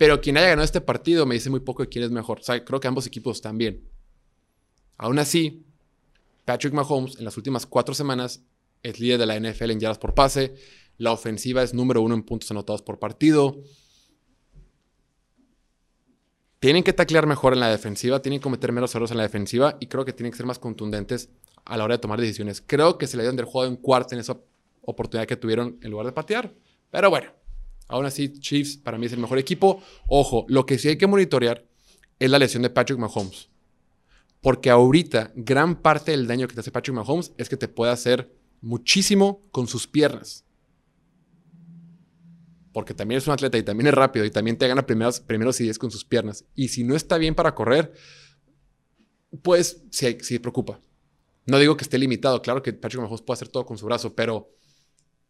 [0.04, 2.40] Pero quien haya ganado este partido me dice muy poco de quién es mejor.
[2.42, 3.88] O sea, creo que ambos equipos también.
[4.98, 5.66] Aún así,
[6.44, 8.44] Patrick Mahomes en las últimas cuatro semanas
[8.82, 10.56] es líder de la NFL en yardas por pase.
[10.98, 13.62] La ofensiva es número uno en puntos anotados por partido.
[16.60, 19.78] Tienen que taclear mejor en la defensiva, tienen que cometer menos errores en la defensiva
[19.80, 21.30] y creo que tienen que ser más contundentes
[21.64, 22.62] a la hora de tomar decisiones.
[22.62, 24.38] Creo que se le dieron del juego en cuarto en esa
[24.82, 26.54] oportunidad que tuvieron en lugar de patear.
[26.92, 27.32] Pero bueno,
[27.88, 29.82] aún así, Chiefs para mí es el mejor equipo.
[30.08, 31.66] Ojo, lo que sí hay que monitorear
[32.20, 33.50] es la lesión de Patrick Mahomes.
[34.42, 37.92] Porque ahorita gran parte del daño que te hace Patrick Mahomes es que te puede
[37.92, 40.46] hacer muchísimo con sus piernas
[42.74, 45.62] porque también es un atleta y también es rápido y también te gana primeros, primeros
[45.62, 46.44] y con sus piernas.
[46.56, 47.94] Y si no está bien para correr,
[49.44, 50.82] pues sí, sí preocupa.
[51.46, 54.16] No digo que esté limitado, claro que Patrick Mahomes puede hacer todo con su brazo,
[54.16, 54.50] pero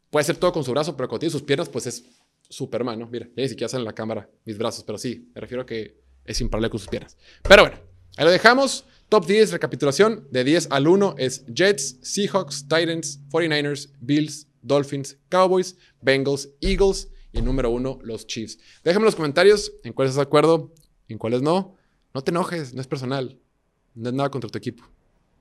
[0.09, 2.05] puede hacer todo con su brazo, pero cuando tiene sus piernas, pues es
[2.53, 3.07] Superman, ¿no?
[3.07, 5.65] Mira, ya ni siquiera salen en la cámara mis brazos, pero sí, me refiero a
[5.65, 7.17] que es imparable con sus piernas.
[7.47, 7.77] Pero bueno,
[8.17, 8.85] ahí lo dejamos.
[9.09, 15.75] Top 10, recapitulación, de 10 al 1 es Jets, Seahawks, Titans, 49ers, Bills, Dolphins, Cowboys,
[16.01, 18.59] Bengals, Eagles, y número uno, los Chiefs.
[18.83, 20.71] Déjame en los comentarios en cuáles estás de acuerdo,
[21.09, 21.75] en cuáles no.
[22.13, 23.39] No te enojes, no es personal.
[23.95, 24.83] No es nada contra tu equipo.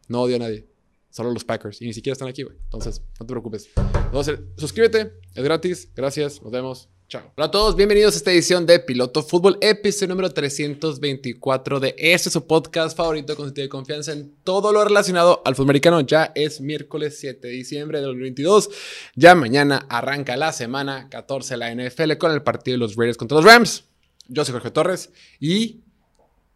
[0.08, 0.66] No odio a nadie.
[1.10, 1.82] Solo los Packers.
[1.82, 2.56] Y ni siquiera están aquí, güey.
[2.64, 3.68] Entonces, no te preocupes.
[4.06, 5.12] Entonces, suscríbete.
[5.34, 5.90] Es gratis.
[5.94, 6.42] Gracias.
[6.42, 6.88] Nos vemos.
[7.14, 12.30] Hola a todos, bienvenidos a esta edición de Piloto Fútbol, episodio número 324 de este
[12.30, 16.00] su podcast favorito con sentido de confianza en todo lo relacionado al fútbol americano.
[16.00, 18.70] Ya es miércoles 7 de diciembre de 2022.
[19.14, 23.18] Ya mañana arranca la semana 14 de la NFL con el partido de los Raiders
[23.18, 23.84] contra los Rams.
[24.28, 25.82] Yo soy Jorge Torres y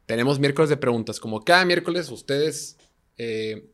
[0.06, 1.20] tenemos miércoles de preguntas.
[1.20, 2.78] Como cada miércoles, ustedes
[3.18, 3.68] eh,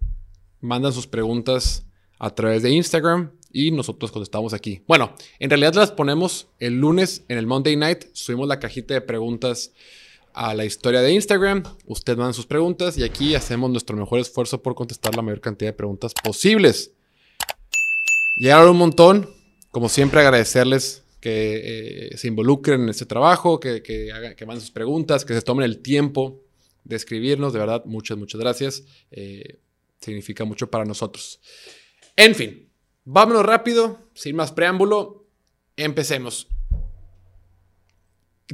[0.61, 1.85] mandan sus preguntas
[2.19, 4.83] a través de Instagram y nosotros contestamos aquí.
[4.87, 8.05] Bueno, en realidad las ponemos el lunes en el Monday Night.
[8.13, 9.73] Subimos la cajita de preguntas
[10.33, 11.63] a la historia de Instagram.
[11.87, 15.71] Ustedes mandan sus preguntas y aquí hacemos nuestro mejor esfuerzo por contestar la mayor cantidad
[15.71, 16.93] de preguntas posibles.
[18.37, 19.31] Llegaron un montón.
[19.71, 25.25] Como siempre, agradecerles que eh, se involucren en este trabajo, que, que manden sus preguntas,
[25.25, 26.43] que se tomen el tiempo
[26.85, 27.53] de escribirnos.
[27.53, 28.85] De verdad, muchas, muchas gracias.
[29.11, 29.61] Eh,
[30.01, 31.41] significa mucho para nosotros.
[32.17, 32.69] En fin,
[33.05, 35.27] vámonos rápido, sin más preámbulo,
[35.77, 36.49] empecemos.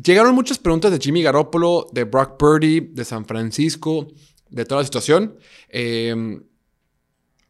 [0.02, 4.08] Llegaron muchas preguntas de Jimmy Garoppolo, de Brock Purdy, de San Francisco,
[4.48, 5.36] de toda la situación.
[5.68, 6.40] Eh,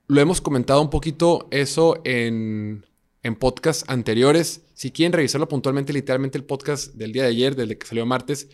[0.06, 2.87] lo hemos comentado un poquito eso en,
[3.22, 4.62] en podcasts anteriores.
[4.74, 8.48] Si quieren revisarlo puntualmente, literalmente el podcast del día de ayer, desde que salió martes,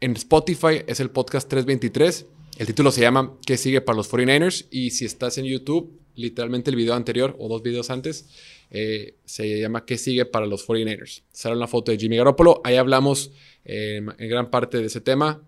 [0.00, 2.26] en Spotify es el podcast 323.
[2.56, 4.66] El título se llama ¿Qué sigue para los 49ers?
[4.70, 8.28] Y si estás en YouTube, literalmente el video anterior o dos videos antes,
[8.70, 11.22] eh, se llama ¿Qué sigue para los 49ers?
[11.32, 12.60] Sale una foto de Jimmy Garoppolo.
[12.64, 13.30] Ahí hablamos
[13.64, 15.42] eh, en gran parte de ese tema.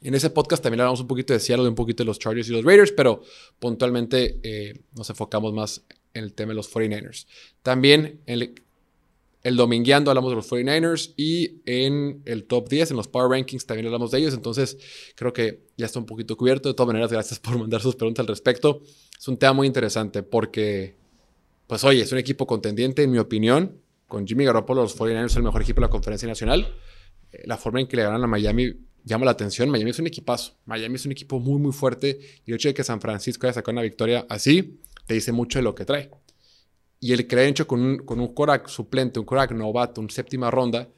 [0.00, 2.52] En ese podcast también hablamos un poquito de Seattle, un poquito de los Chargers y
[2.52, 3.22] los Raiders, pero
[3.58, 5.82] puntualmente eh, nos enfocamos más
[6.14, 7.26] en el tema de los 49ers.
[7.62, 8.54] También el,
[9.48, 13.64] el domingueando hablamos de los 49ers y en el top 10, en los Power Rankings,
[13.64, 14.34] también hablamos de ellos.
[14.34, 14.76] Entonces,
[15.16, 16.68] creo que ya está un poquito cubierto.
[16.68, 18.82] De todas maneras, gracias por mandar sus preguntas al respecto.
[19.18, 20.96] Es un tema muy interesante porque,
[21.66, 23.80] pues, oye, es un equipo contendiente, en mi opinión.
[24.06, 26.74] Con Jimmy Garoppolo, los 49ers son el mejor equipo de la conferencia nacional.
[27.44, 29.70] La forma en que le ganan a Miami llama la atención.
[29.70, 30.58] Miami es un equipazo.
[30.66, 32.20] Miami es un equipo muy, muy fuerte.
[32.44, 35.58] Y el hecho de que San Francisco haya sacado una victoria así, te dice mucho
[35.58, 36.10] de lo que trae.
[37.00, 40.10] Y el que le hecho con un, con un Korak suplente, un Korak novato, un
[40.10, 40.88] séptima ronda,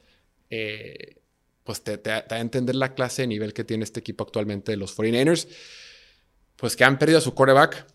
[0.49, 1.21] eh,
[1.63, 4.23] pues te, te, te, da a entender la clase de nivel que tiene este equipo
[4.23, 5.47] actualmente de los 49ers.
[6.55, 7.87] Pues que han perdido a su quarterback,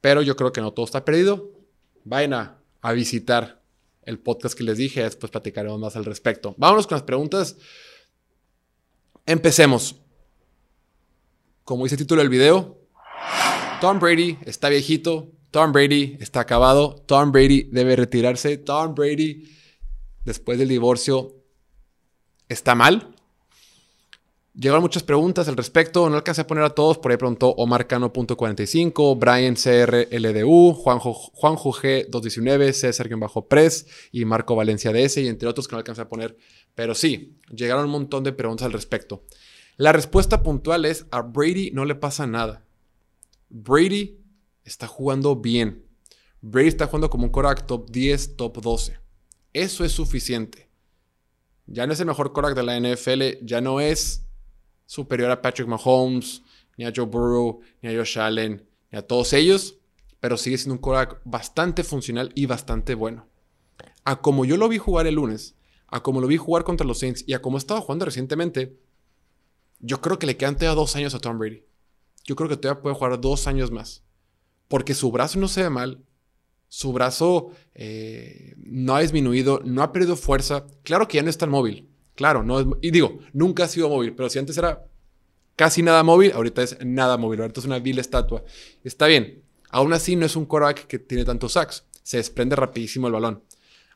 [0.00, 1.50] pero yo creo que no todo está perdido.
[2.04, 3.60] Vayan a, a visitar
[4.02, 6.54] el podcast que les dije, después platicaremos más al respecto.
[6.58, 7.56] Vámonos con las preguntas.
[9.26, 9.96] Empecemos.
[11.64, 12.78] Como dice el título del video,
[13.80, 19.48] Tom Brady está viejito, Tom Brady está acabado, Tom Brady debe retirarse, Tom Brady
[20.24, 21.34] después del divorcio
[22.48, 23.14] está mal.
[24.54, 27.86] Llegaron muchas preguntas al respecto, no alcancé a poner a todos, por ahí preguntó Omar
[27.86, 35.72] Cano.45, Brian CRLDU, Juanjo, Juanjo G219, César-Pres y Marco Valencia DS y entre otros que
[35.72, 36.36] no alcancé a poner.
[36.74, 39.24] Pero sí, llegaron un montón de preguntas al respecto.
[39.76, 42.64] La respuesta puntual es, a Brady no le pasa nada.
[43.48, 44.19] Brady
[44.70, 45.84] está jugando bien.
[46.40, 48.98] Brady está jugando como un quarterback top 10, top 12.
[49.52, 50.70] Eso es suficiente.
[51.66, 54.26] Ya no es el mejor quarterback de la NFL, ya no es
[54.86, 56.42] superior a Patrick Mahomes,
[56.76, 59.76] ni a Joe Burrow, ni a Josh Allen, ni a todos ellos,
[60.18, 63.28] pero sigue siendo un quarterback bastante funcional y bastante bueno.
[64.04, 65.54] A como yo lo vi jugar el lunes,
[65.88, 68.78] a como lo vi jugar contra los Saints y a como estaba jugando recientemente,
[69.80, 71.64] yo creo que le quedan todavía dos años a Tom Brady.
[72.24, 74.04] Yo creo que todavía puede jugar dos años más.
[74.70, 75.98] Porque su brazo no se ve mal,
[76.68, 80.64] su brazo eh, no ha disminuido, no ha perdido fuerza.
[80.84, 81.88] Claro que ya no es tan móvil.
[82.14, 84.86] Claro, no es, y digo, nunca ha sido móvil, pero si antes era
[85.56, 88.44] casi nada móvil, ahorita es nada móvil, ahorita es una vil estatua.
[88.84, 93.08] Está bien, aún así no es un quarterback que tiene tantos sacks, se desprende rapidísimo
[93.08, 93.42] el balón.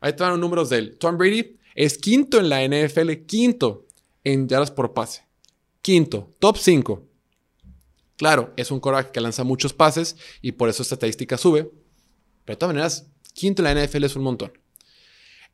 [0.00, 0.98] Ahí van los números de él.
[0.98, 3.86] Tom Brady es quinto en la NFL, quinto
[4.24, 5.22] en yardas por pase.
[5.82, 7.13] Quinto, top 5.
[8.16, 11.70] Claro, es un quarterback que lanza muchos pases y por eso esta estadística sube.
[12.44, 14.52] Pero de todas maneras, quinto en la NFL es un montón.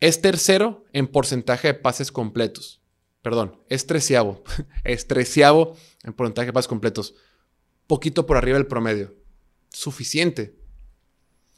[0.01, 2.83] Es tercero en porcentaje de pases completos.
[3.23, 4.43] Perdón, es treceavo.
[4.85, 7.15] es treceavo en porcentaje de pases completos.
[7.87, 9.15] Poquito por arriba del promedio.
[9.71, 10.57] Suficiente.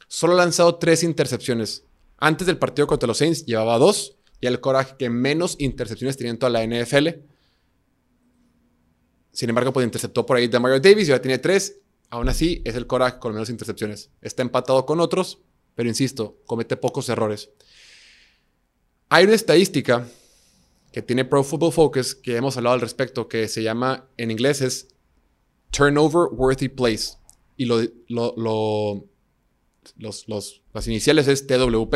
[0.09, 1.85] Solo ha lanzado tres intercepciones.
[2.19, 4.19] Antes del partido contra los Saints llevaba dos.
[4.41, 7.09] Y el coraje que menos intercepciones tenía en toda la NFL.
[9.33, 11.79] Sin embargo, pues interceptó por ahí de Mario Davis y ahora tiene tres.
[12.11, 14.11] Aún así, es el coraje con menos intercepciones.
[14.21, 15.38] Está empatado con otros,
[15.75, 17.51] pero insisto, comete pocos errores.
[19.09, 20.07] Hay una estadística
[20.92, 24.61] que tiene Pro Football Focus que hemos hablado al respecto, que se llama en inglés
[24.61, 24.88] es
[25.71, 27.18] Turnover Worthy Plays.
[27.57, 29.07] y lo, lo,
[29.97, 30.27] los,
[30.73, 31.95] las iniciales es TWP,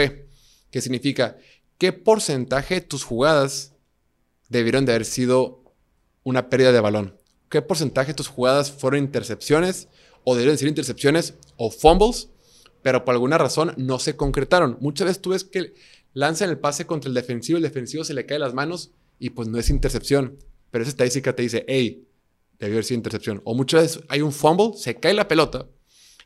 [0.71, 1.37] que significa
[1.79, 3.75] qué porcentaje de tus jugadas
[4.49, 5.63] debieron de haber sido
[6.23, 7.16] una pérdida de balón.
[7.49, 9.89] ¿Qué porcentaje de tus jugadas fueron intercepciones
[10.25, 12.31] o debieron ser intercepciones o fumbles,
[12.83, 14.79] pero por alguna razón no se concretaron?
[14.81, 15.75] Muchas veces tú ves que
[16.13, 19.49] lanzan el pase contra el defensivo, el defensivo se le cae las manos y pues
[19.49, 20.39] no es intercepción.
[20.71, 22.09] Pero esa estadística te dice, hey,
[22.59, 23.41] debió haber sido intercepción.
[23.45, 25.69] O muchas veces hay un fumble, se cae la pelota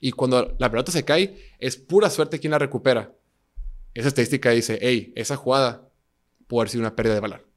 [0.00, 3.14] y cuando la pelota se cae es pura suerte quien la recupera.
[3.92, 5.88] Esa estadística dice, hey, esa jugada
[6.46, 7.49] puede haber sido una pérdida de balón.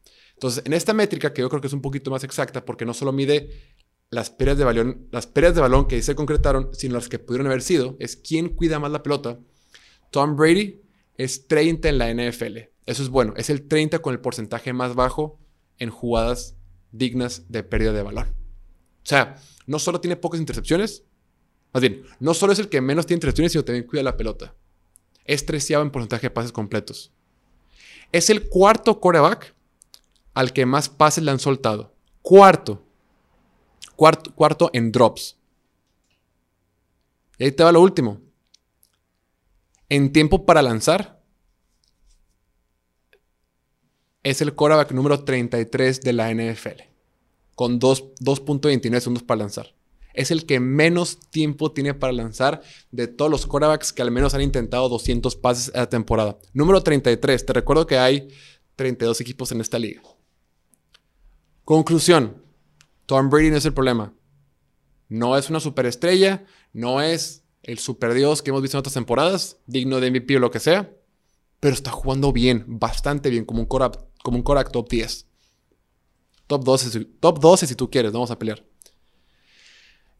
[0.43, 2.93] Entonces, en esta métrica, que yo creo que es un poquito más exacta, porque no
[2.93, 3.62] solo mide
[4.10, 7.47] las pérdidas de balón, las pérdidas de balón que se concretaron, sino las que pudieron
[7.47, 9.39] haber sido, es quién cuida más la pelota.
[10.12, 10.82] Tom Brady
[11.15, 12.58] es 30 en la NFL.
[12.86, 15.39] Eso es bueno, es el 30 con el porcentaje más bajo
[15.77, 16.58] en jugadas
[16.91, 18.27] dignas de pérdida de balón.
[18.27, 21.06] O sea, no solo tiene pocas intercepciones,
[21.71, 24.53] más bien, no solo es el que menos tiene intercepciones, sino también cuida la pelota.
[25.23, 27.13] Es treceavo en porcentaje de pases completos.
[28.12, 29.52] Es el cuarto coreback
[30.33, 31.93] al que más pases le han soltado.
[32.21, 32.83] Cuarto.
[33.95, 35.37] Cuarto, cuarto en drops.
[37.37, 38.21] Y ahí te va lo último.
[39.89, 41.21] En tiempo para lanzar,
[44.23, 46.81] es el quarterback número 33 de la NFL,
[47.55, 49.75] con 2.29 segundos para lanzar.
[50.13, 54.33] Es el que menos tiempo tiene para lanzar de todos los quarterbacks que al menos
[54.33, 56.37] han intentado 200 pases a la temporada.
[56.53, 57.45] Número 33.
[57.45, 58.29] Te recuerdo que hay
[58.75, 60.01] 32 equipos en esta liga.
[61.65, 62.43] Conclusión.
[63.06, 64.13] Tom Brady no es el problema.
[65.08, 69.99] No es una superestrella, no es el superdios que hemos visto en otras temporadas, digno
[69.99, 70.91] de MVP o lo que sea,
[71.60, 75.28] pero está jugando bien, bastante bien, como un Korak, como un top 10.
[76.47, 78.65] Top 12, top 12 si tú quieres, vamos a pelear.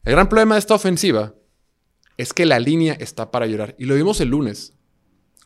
[0.04, 1.34] El gran problema de esta ofensiva
[2.16, 3.74] es que la línea está para llorar.
[3.78, 4.74] Y lo vimos el lunes.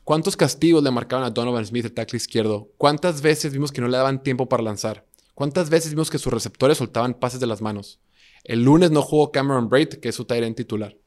[0.04, 2.70] ¿Cuántos castigos le marcaban a Donovan Smith, el tackle izquierdo?
[2.76, 5.07] ¿Cuántas veces vimos que no le daban tiempo para lanzar?
[5.38, 8.00] ¿Cuántas veces vimos que sus receptores soltaban pases de las manos?
[8.42, 10.98] El lunes no jugó Cameron Braid, que es su en titular.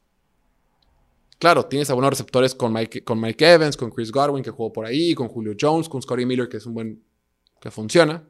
[1.38, 4.72] Claro, tienes a buenos receptores con Mike, con Mike Evans, con Chris Godwin, que jugó
[4.72, 7.04] por ahí, con Julio Jones, con Scotty Miller, que es un buen.
[7.60, 8.26] que funciona.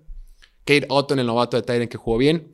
[0.65, 2.51] Kate Otton, el novato de Tyrant, que jugó bien.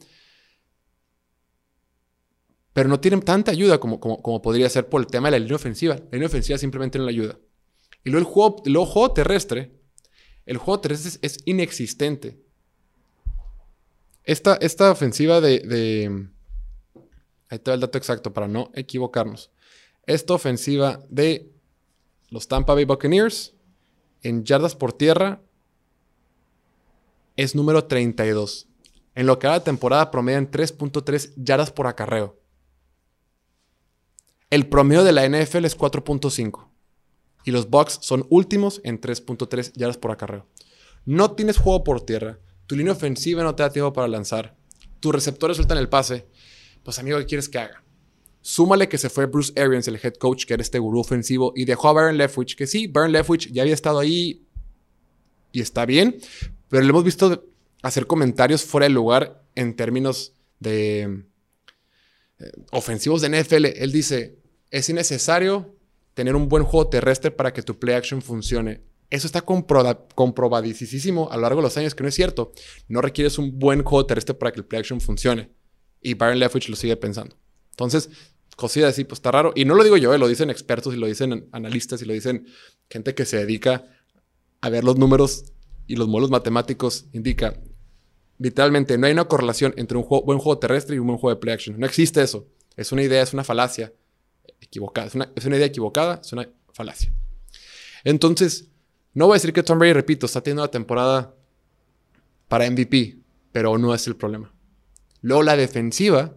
[2.74, 5.56] Pero no tienen tanta ayuda como, como, podría ser por el tema de la línea
[5.56, 5.96] ofensiva.
[5.96, 7.40] La línea ofensiva simplemente no la ayuda.
[8.04, 9.72] Y luego el juego, el juego terrestre.
[10.46, 12.46] El juego terrestre es inexistente.
[14.28, 16.28] Esta, esta ofensiva de,
[17.50, 19.52] Ahí te va el dato exacto para no equivocarnos.
[20.06, 21.50] Esta ofensiva de
[22.30, 23.54] los Tampa Bay Buccaneers
[24.24, 25.42] en yardas por tierra
[27.38, 28.68] es número 32.
[29.16, 32.38] En lo que va la temporada promedian 3.3 yardas por acarreo.
[34.50, 36.68] El promedio de la NFL es 4.5.
[37.46, 40.46] Y los Bucks son últimos en 3.3 yardas por acarreo.
[41.06, 42.40] No tienes juego por tierra.
[42.68, 44.56] Tu línea ofensiva no te da tiempo para lanzar.
[45.00, 46.28] Tus receptores sueltan el pase.
[46.84, 47.84] Pues amigo, ¿qué quieres que haga?
[48.42, 51.66] Súmale que se fue Bruce Arians, el head coach, que era este gurú ofensivo, y
[51.66, 54.46] dejó a Baron Leftwich, que sí, Baron Leftwich ya había estado ahí
[55.52, 56.18] y está bien,
[56.70, 57.46] pero le hemos visto
[57.82, 61.26] hacer comentarios fuera de lugar en términos de
[62.40, 63.66] eh, ofensivos de NFL.
[63.66, 64.40] Él dice,
[64.72, 65.76] es innecesario
[66.14, 68.82] tener un buen juego terrestre para que tu play action funcione.
[69.10, 72.52] Eso está comprobadísimo a lo largo de los años que no es cierto.
[72.90, 75.50] No requieres un buen juego terrestre para que el play action funcione.
[76.02, 77.38] Y Byron Leftwich lo sigue pensando.
[77.72, 78.10] Entonces,
[78.58, 79.54] cosida así, pues está raro.
[79.56, 82.14] Y no lo digo yo, eh, lo dicen expertos y lo dicen analistas y lo
[82.14, 82.48] dicen
[82.90, 83.86] gente que se dedica
[84.60, 85.54] a ver los números
[85.86, 87.06] y los modelos matemáticos.
[87.14, 87.62] Indica,
[88.40, 91.40] literalmente, no hay una correlación entre un buen juego terrestre y un buen juego de
[91.40, 91.80] play action.
[91.80, 92.48] No existe eso.
[92.76, 93.94] Es una idea, es una falacia
[94.60, 95.08] equivocada.
[95.08, 97.14] Es una, es una idea equivocada, es una falacia.
[98.04, 98.70] Entonces,
[99.18, 101.34] no voy a decir que Tom Brady, repito, está teniendo una temporada
[102.48, 103.18] para MVP,
[103.52, 104.54] pero no es el problema.
[105.22, 106.36] Luego la defensiva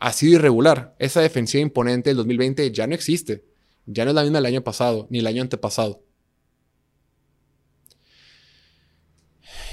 [0.00, 0.96] ha sido irregular.
[0.98, 3.44] Esa defensiva imponente del 2020 ya no existe.
[3.86, 6.02] Ya no es la misma del año pasado, ni el año antepasado.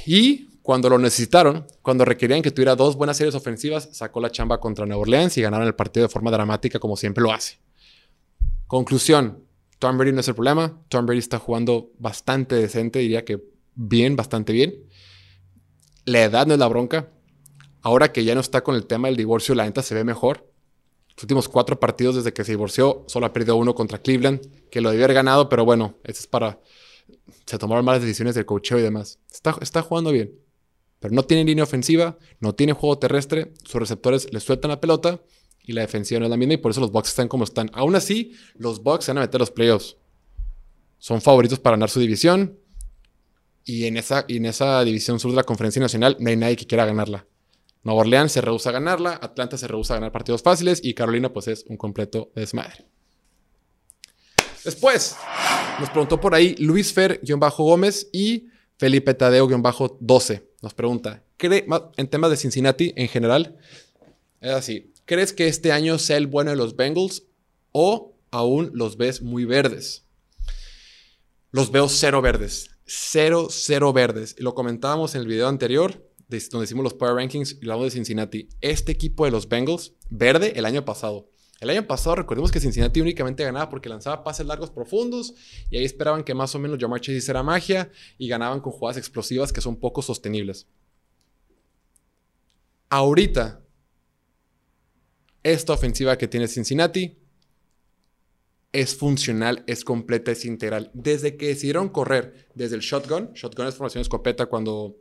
[0.06, 4.60] Y cuando lo necesitaron, cuando requerían que tuviera dos buenas series ofensivas, sacó la chamba
[4.60, 7.58] contra Nueva Orleans y ganaron el partido de forma dramática como siempre lo hace.
[8.68, 9.47] Conclusión,
[9.80, 10.82] Tom Brady no es el problema.
[10.90, 13.44] Tom Brady está jugando bastante decente, diría que
[13.76, 14.76] bien, bastante bien.
[16.06, 17.12] La edad no es la bronca.
[17.82, 20.52] Ahora que ya no está con el tema del divorcio, la neta se ve mejor.
[21.16, 24.82] Los últimos cuatro partidos desde que se divorció, solo ha perdido uno contra Cleveland, que
[24.82, 26.60] lo debió haber ganado, pero bueno, eso es para.
[27.46, 29.20] Se tomaron malas decisiones del cocheo y demás.
[29.32, 30.34] Está, está jugando bien.
[31.00, 35.22] Pero no tiene línea ofensiva, no tiene juego terrestre, sus receptores le sueltan la pelota
[35.68, 37.70] y la defensiva no es la misma y por eso los Bucks están como están.
[37.74, 39.98] Aún así, los Bucks se van a meter los playoffs.
[40.98, 42.58] Son favoritos para ganar su división
[43.66, 46.56] y en esa, y en esa división sur de la Conferencia Nacional no hay nadie
[46.56, 47.28] que quiera ganarla.
[47.84, 51.34] Nueva Orleans se rehúsa a ganarla, Atlanta se rehúsa a ganar partidos fáciles y Carolina
[51.34, 52.86] pues es un completo desmadre.
[54.64, 55.18] Después,
[55.82, 58.48] nos preguntó por ahí Luis Fer-Gómez y
[58.78, 60.44] Felipe Tadeo-12.
[60.62, 63.58] Nos pregunta, en temas de Cincinnati en general,
[64.40, 67.24] es así, ¿crees que este año sea el bueno de los Bengals
[67.72, 70.06] o aún los ves muy verdes?
[71.50, 72.70] Los veo cero verdes.
[72.86, 74.36] Cero, cero verdes.
[74.38, 77.92] Y lo comentábamos en el video anterior, donde hicimos los Power Rankings y hablamos de
[77.92, 78.50] Cincinnati.
[78.62, 81.30] Este equipo de los Bengals, verde el año pasado.
[81.60, 85.34] El año pasado recordemos que Cincinnati únicamente ganaba porque lanzaba pases largos profundos
[85.72, 87.90] y ahí esperaban que más o menos Jamar Chase hiciera magia
[88.20, 90.68] y ganaban con jugadas explosivas que son poco sostenibles.
[92.90, 93.62] Ahorita,
[95.52, 97.18] esta ofensiva que tiene Cincinnati
[98.74, 100.92] es funcional, es completa, es integral.
[100.94, 104.98] Desde que decidieron correr desde el shotgun, shotgun es formación escopeta cuando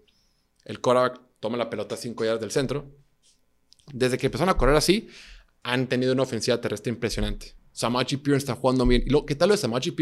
[0.65, 2.95] el quarterback toma la pelota a 5 yardas del centro,
[3.93, 5.09] desde que empezaron a correr así,
[5.63, 7.55] han tenido una ofensiva terrestre impresionante.
[7.73, 9.03] Samaji Piran está jugando bien.
[9.05, 9.95] ¿Y lo, tal lo de Samaji?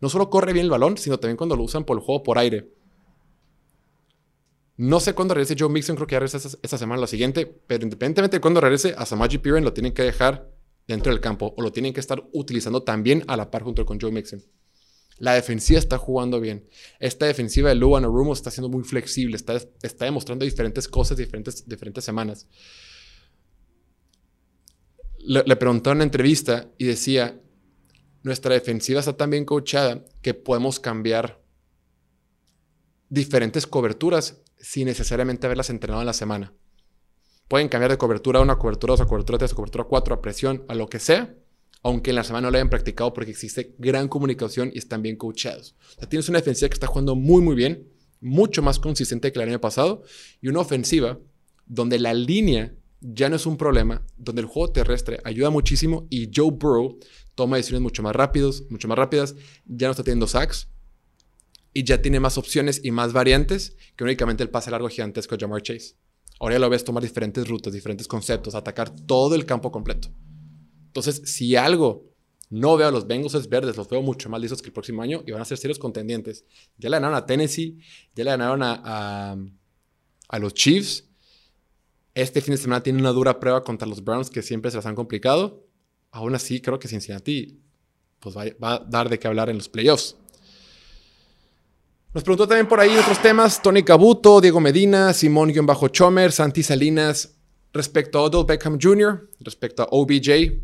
[0.00, 2.38] No solo corre bien el balón, sino también cuando lo usan por el juego por
[2.38, 2.70] aire.
[4.76, 7.84] No sé cuándo regrese Joe Mixon, creo que ya regresa esta, semana la siguiente, pero
[7.84, 10.50] independientemente de cuándo regrese, a Samaji Piran lo tienen que dejar
[10.86, 13.98] dentro del campo o lo tienen que estar utilizando también a la par junto con
[13.98, 14.42] Joe Mixon.
[15.18, 16.68] La defensiva está jugando bien.
[17.00, 19.58] Esta defensiva de Luan Arumo está siendo muy flexible, está,
[20.04, 22.46] demostrando diferentes cosas diferentes, diferentes semanas.
[25.18, 27.40] Le, preguntó en una entrevista y decía,
[28.22, 31.42] nuestra defensiva está tan bien coachada que podemos cambiar
[33.08, 36.52] diferentes coberturas sin necesariamente haberlas entrenado en la semana.
[37.48, 40.20] Pueden cambiar de cobertura a una cobertura 2 a cobertura 3 a cobertura 4 a
[40.20, 41.34] presión, a lo que sea,
[41.82, 45.16] aunque en la semana no lo hayan practicado porque existe gran comunicación y están bien
[45.16, 45.76] coachados.
[45.96, 47.88] O sea, tienes una defensiva que está jugando muy, muy bien,
[48.20, 50.02] mucho más consistente que el año pasado,
[50.40, 51.20] y una ofensiva
[51.66, 56.30] donde la línea ya no es un problema, donde el juego terrestre ayuda muchísimo y
[56.34, 56.98] Joe Burrow
[57.34, 59.36] toma decisiones mucho más rápidos, mucho más rápidas,
[59.66, 60.68] ya no está teniendo sacks
[61.76, 65.42] y ya tiene más opciones y más variantes que únicamente el pase largo gigantesco de
[65.42, 65.94] Jamar Chase.
[66.40, 70.08] Ahora ya lo ves tomar diferentes rutas, diferentes conceptos, atacar todo el campo completo.
[70.86, 72.14] Entonces, si algo
[72.48, 75.02] no veo a los Bengals es verdes, los veo mucho más listos que el próximo
[75.02, 76.46] año y van a ser serios contendientes.
[76.78, 77.78] Ya le ganaron a Tennessee,
[78.14, 79.36] ya le ganaron a,
[80.28, 81.04] a, los Chiefs.
[82.14, 84.86] Este fin de semana tiene una dura prueba contra los Browns que siempre se las
[84.86, 85.68] han complicado.
[86.10, 87.60] Aún así, creo que Cincinnati
[88.18, 90.16] pues va, va a dar de qué hablar en los playoffs.
[92.16, 97.36] Nos preguntó también por ahí otros temas, Tony Cabuto, Diego Medina, Simón-Chomer, Santi Salinas,
[97.74, 100.62] respecto a Odell Beckham Jr., respecto a OBJ.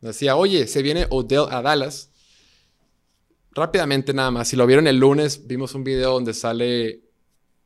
[0.00, 2.10] Decía, oye, se viene Odell a Dallas.
[3.50, 7.02] Rápidamente nada más, si lo vieron el lunes, vimos un video donde sale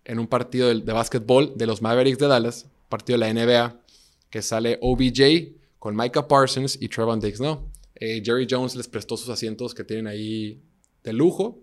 [0.04, 3.80] en un partido de, de básquetbol de los Mavericks de Dallas, partido de la NBA,
[4.30, 7.70] que sale OBJ con Micah Parsons y Trevon Diggs, ¿no?
[7.94, 10.60] Eh, Jerry Jones les prestó sus asientos que tienen ahí
[11.04, 11.60] de lujo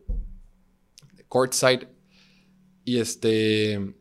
[1.29, 1.87] courtside
[2.83, 3.95] y este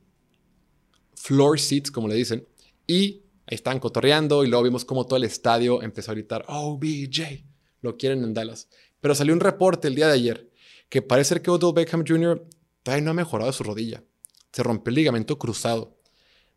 [1.15, 2.49] floor seats, como le dicen.
[2.87, 7.45] Y ahí estaban cotorreando y luego vimos como todo el estadio empezó a gritar, OBJ,
[7.83, 8.69] lo quieren en Dallas.
[9.01, 10.51] Pero salió un reporte el día de ayer
[10.89, 12.47] que parece que Odell Beckham Jr.
[12.83, 14.03] todavía no ha mejorado su rodilla.
[14.53, 15.99] Se rompió el ligamento cruzado.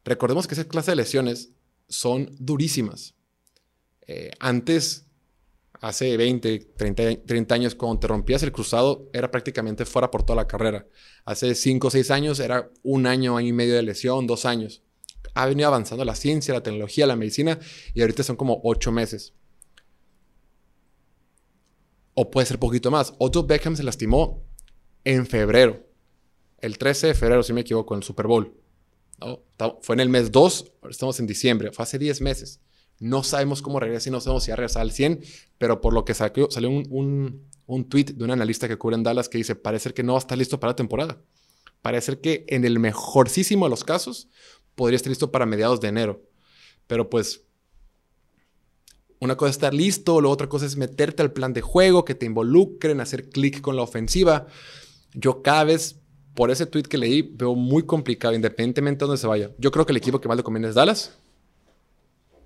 [0.05, 1.51] Recordemos que esa clase de lesiones
[1.89, 3.13] son durísimas.
[4.07, 5.05] Eh, antes
[5.81, 10.37] hace 20, 30, 30, años, cuando te rompías el cruzado, era prácticamente fuera por toda
[10.37, 10.87] la carrera.
[11.25, 14.83] Hace 5 o 6 años era un año, año y medio de lesión, dos años.
[15.33, 17.59] Ha venido avanzando la ciencia, la tecnología, la medicina,
[17.95, 19.33] y ahorita son como 8 meses.
[22.13, 23.15] O puede ser poquito más.
[23.17, 24.43] Otto Beckham se lastimó
[25.03, 25.87] en febrero.
[26.59, 28.55] El 13 de febrero, si me equivoco, en el Super Bowl.
[29.81, 32.59] Fue en el mes 2, estamos en diciembre, fue hace 10 meses.
[33.01, 35.21] No sabemos cómo regresa y no sabemos si va a regresar al 100,
[35.57, 39.01] pero por lo que salió, salió un, un, tweet de un analista que cubre en
[39.01, 41.19] Dallas que dice, parece que no va a estar listo para la temporada.
[41.81, 44.29] Parece que en el mejorcísimo de los casos
[44.75, 46.21] podría estar listo para mediados de enero.
[46.85, 47.43] Pero pues
[49.19, 52.13] una cosa es estar listo, la otra cosa es meterte al plan de juego, que
[52.13, 54.45] te involucren, hacer clic con la ofensiva.
[55.13, 55.99] Yo cada vez,
[56.35, 59.51] por ese tweet que leí, veo muy complicado, independientemente de dónde se vaya.
[59.57, 61.17] Yo creo que el equipo que más le conviene es Dallas.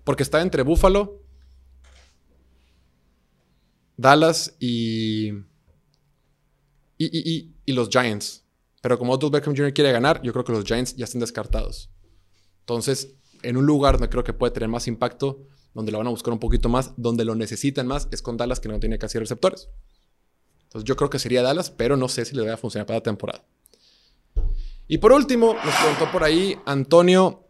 [0.06, 1.22] Porque está entre Buffalo,
[3.98, 5.32] Dallas y,
[6.98, 8.46] y, y, los Giants.
[8.82, 9.74] Pero como Odell Beckham Jr.
[9.74, 11.90] quiere ganar, yo creo que los Giants ya están descartados.
[12.60, 16.12] Entonces, en un lugar donde creo que puede tener más impacto, donde lo van a
[16.12, 19.20] buscar un poquito más, donde lo necesitan más, es con Dallas, que no tiene casi
[19.20, 19.70] receptores.
[20.64, 23.00] Entonces yo creo que sería Dallas, pero no sé si le va a funcionar para
[23.00, 23.44] la temporada.
[24.88, 27.50] Y por último, nos preguntó por ahí Antonio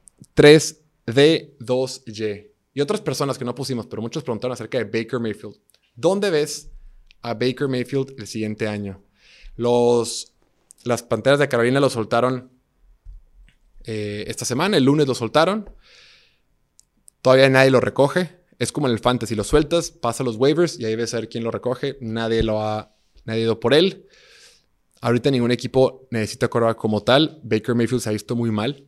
[1.06, 2.51] 3D2Y.
[2.74, 5.56] Y otras personas que no pusimos, pero muchos preguntaron acerca de Baker Mayfield.
[5.95, 6.72] ¿Dónde ves
[7.22, 9.01] a Baker Mayfield el siguiente año?
[9.56, 10.34] Los,
[10.84, 12.51] las Panteras de Carolina lo soltaron
[13.86, 15.70] eh, esta semana, el lunes lo soltaron.
[17.22, 18.43] Todavía nadie lo recoge.
[18.60, 21.30] Es como en el fantasy, lo sueltas, pasa los waivers y ahí ves a ver
[21.30, 21.97] quién lo recoge.
[22.01, 22.95] Nadie lo ha,
[23.26, 24.08] nadie ido por él.
[25.01, 27.39] Ahorita ningún equipo necesita correr como tal.
[27.43, 28.86] Baker Mayfield se ha visto muy mal.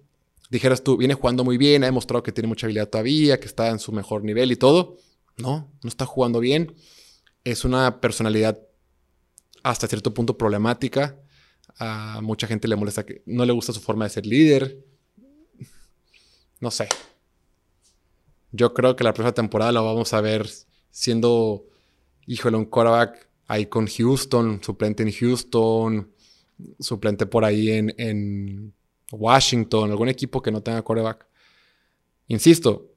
[0.50, 3.70] Dijeras tú, viene jugando muy bien, ha demostrado que tiene mucha habilidad todavía, que está
[3.70, 4.98] en su mejor nivel y todo.
[5.36, 6.74] No, no está jugando bien.
[7.44, 8.60] Es una personalidad
[9.64, 11.20] hasta cierto punto problemática.
[11.80, 14.84] A mucha gente le molesta que no le gusta su forma de ser líder.
[16.60, 16.88] No sé.
[18.52, 20.50] Yo creo que la próxima temporada lo vamos a ver
[20.90, 21.66] siendo,
[22.26, 26.12] híjole, un quarterback ahí con Houston, suplente en Houston,
[26.80, 28.74] suplente por ahí en, en
[29.12, 31.26] Washington, algún equipo que no tenga quarterback.
[32.28, 32.92] Insisto,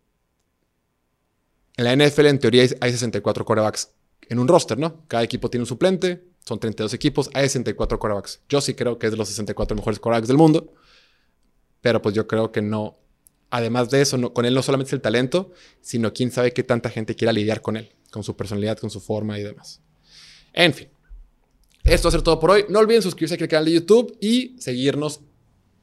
[1.77, 3.93] en la NFL en teoría hay 64 quarterbacks
[4.29, 5.07] en un roster, ¿no?
[5.09, 8.43] Cada equipo tiene un suplente, son 32 equipos, hay 64 quarterbacks.
[8.49, 10.75] Yo sí creo que es de los 64 mejores quarterbacks del mundo,
[11.81, 12.99] pero pues yo creo que no.
[13.51, 16.89] Además de eso, con él no solamente es el talento, sino quién sabe qué tanta
[16.91, 19.81] gente quiera lidiar con él, con su personalidad, con su forma y demás.
[20.53, 20.89] En fin,
[21.85, 22.67] esto va a ser todo por hoy.
[22.69, 25.23] No olviden suscribirse aquí al canal de YouTube y seguirnos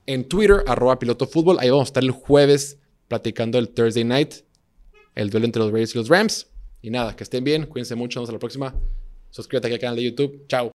[0.08, 1.58] en Twitter, arroba piloto fútbol.
[1.60, 4.34] Ahí vamos a estar el jueves platicando el Thursday night,
[5.14, 6.48] el duelo entre los Raiders y los Rams.
[6.82, 8.76] Y nada, que estén bien, cuídense mucho, nos vemos la próxima.
[9.30, 10.46] Suscríbete aquí al canal de YouTube.
[10.48, 10.66] Chao.